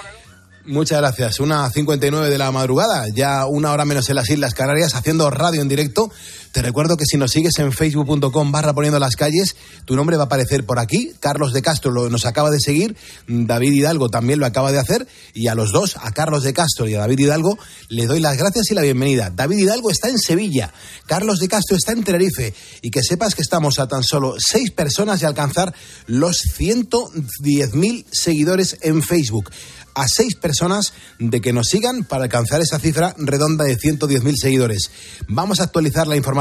Muchas 0.66 0.98
gracias. 1.00 1.40
Una 1.40 1.68
59 1.70 2.28
de 2.30 2.38
la 2.38 2.50
madrugada, 2.52 3.06
ya 3.14 3.46
una 3.46 3.72
hora 3.72 3.84
menos 3.86 4.08
en 4.10 4.16
las 4.16 4.28
Islas 4.30 4.54
Canarias, 4.54 4.94
haciendo 4.94 5.30
radio 5.30 5.62
en 5.62 5.68
directo. 5.68 6.10
Te 6.52 6.62
recuerdo 6.62 6.96
que 6.96 7.04
si 7.06 7.16
nos 7.16 7.30
sigues 7.30 7.56
en 7.60 7.70
facebook.com 7.70 8.50
barra 8.50 8.72
poniendo 8.72 8.98
las 8.98 9.14
calles, 9.14 9.54
tu 9.84 9.94
nombre 9.94 10.16
va 10.16 10.24
a 10.24 10.26
aparecer 10.26 10.66
por 10.66 10.80
aquí. 10.80 11.12
Carlos 11.20 11.52
de 11.52 11.62
Castro 11.62 11.92
lo, 11.92 12.10
nos 12.10 12.26
acaba 12.26 12.50
de 12.50 12.58
seguir, 12.58 12.96
David 13.28 13.72
Hidalgo 13.72 14.08
también 14.08 14.40
lo 14.40 14.46
acaba 14.46 14.72
de 14.72 14.80
hacer, 14.80 15.06
y 15.32 15.46
a 15.46 15.54
los 15.54 15.70
dos, 15.70 15.96
a 15.96 16.10
Carlos 16.10 16.42
de 16.42 16.52
Castro 16.52 16.88
y 16.88 16.94
a 16.96 16.98
David 16.98 17.20
Hidalgo, 17.20 17.56
le 17.88 18.06
doy 18.06 18.18
las 18.18 18.36
gracias 18.36 18.68
y 18.72 18.74
la 18.74 18.82
bienvenida. 18.82 19.30
David 19.30 19.58
Hidalgo 19.58 19.92
está 19.92 20.08
en 20.08 20.18
Sevilla, 20.18 20.72
Carlos 21.06 21.38
de 21.38 21.46
Castro 21.46 21.76
está 21.76 21.92
en 21.92 22.02
Tenerife, 22.02 22.52
y 22.82 22.90
que 22.90 23.04
sepas 23.04 23.36
que 23.36 23.42
estamos 23.42 23.78
a 23.78 23.86
tan 23.86 24.02
solo 24.02 24.34
seis 24.38 24.72
personas 24.72 25.20
de 25.20 25.28
alcanzar 25.28 25.72
los 26.06 26.42
110.000 26.58 28.06
seguidores 28.10 28.76
en 28.80 29.04
Facebook 29.04 29.50
a 29.92 30.06
seis 30.08 30.36
personas 30.36 30.92
de 31.18 31.40
que 31.40 31.52
nos 31.52 31.68
sigan 31.68 32.04
para 32.04 32.24
alcanzar 32.24 32.60
esa 32.60 32.78
cifra 32.78 33.14
redonda 33.18 33.64
de 33.64 33.76
110.000 33.76 34.36
seguidores. 34.36 34.90
Vamos 35.28 35.58
a 35.58 35.64
actualizar 35.64 36.06
la 36.06 36.16
información 36.16 36.39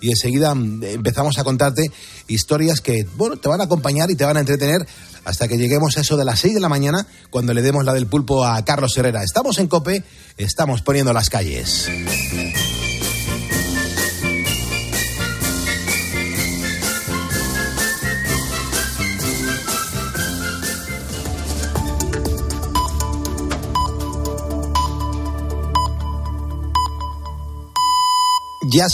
y 0.00 0.10
enseguida 0.10 0.54
mm, 0.54 0.82
empezamos 0.84 1.38
a 1.38 1.44
contarte 1.44 1.90
historias 2.28 2.80
que, 2.80 3.04
te 3.40 3.48
van 3.48 3.60
a 3.60 3.64
acompañar 3.64 4.10
y 4.10 4.16
te 4.16 4.24
van 4.24 4.36
a 4.36 4.40
entretener 4.40 4.86
hasta 5.24 5.48
que 5.48 5.56
lleguemos 5.56 5.96
a 5.96 6.00
eso 6.00 6.16
de 6.16 6.24
las 6.24 6.40
6 6.40 6.54
de 6.54 6.60
la 6.60 6.68
mañana 6.68 7.06
cuando 7.30 7.54
le 7.54 7.62
demos 7.62 7.84
la 7.84 7.94
del 7.94 8.06
pulpo 8.06 8.44
a 8.44 8.62
Carlos 8.64 8.96
Herrera. 8.96 9.22
Estamos 9.22 9.58
en 9.58 9.68
Cope, 9.68 10.04
estamos 10.36 10.82
poniendo 10.82 11.12
las 11.12 11.30
calles. 11.30 11.88
Ya 28.66 28.88
son 28.88 28.92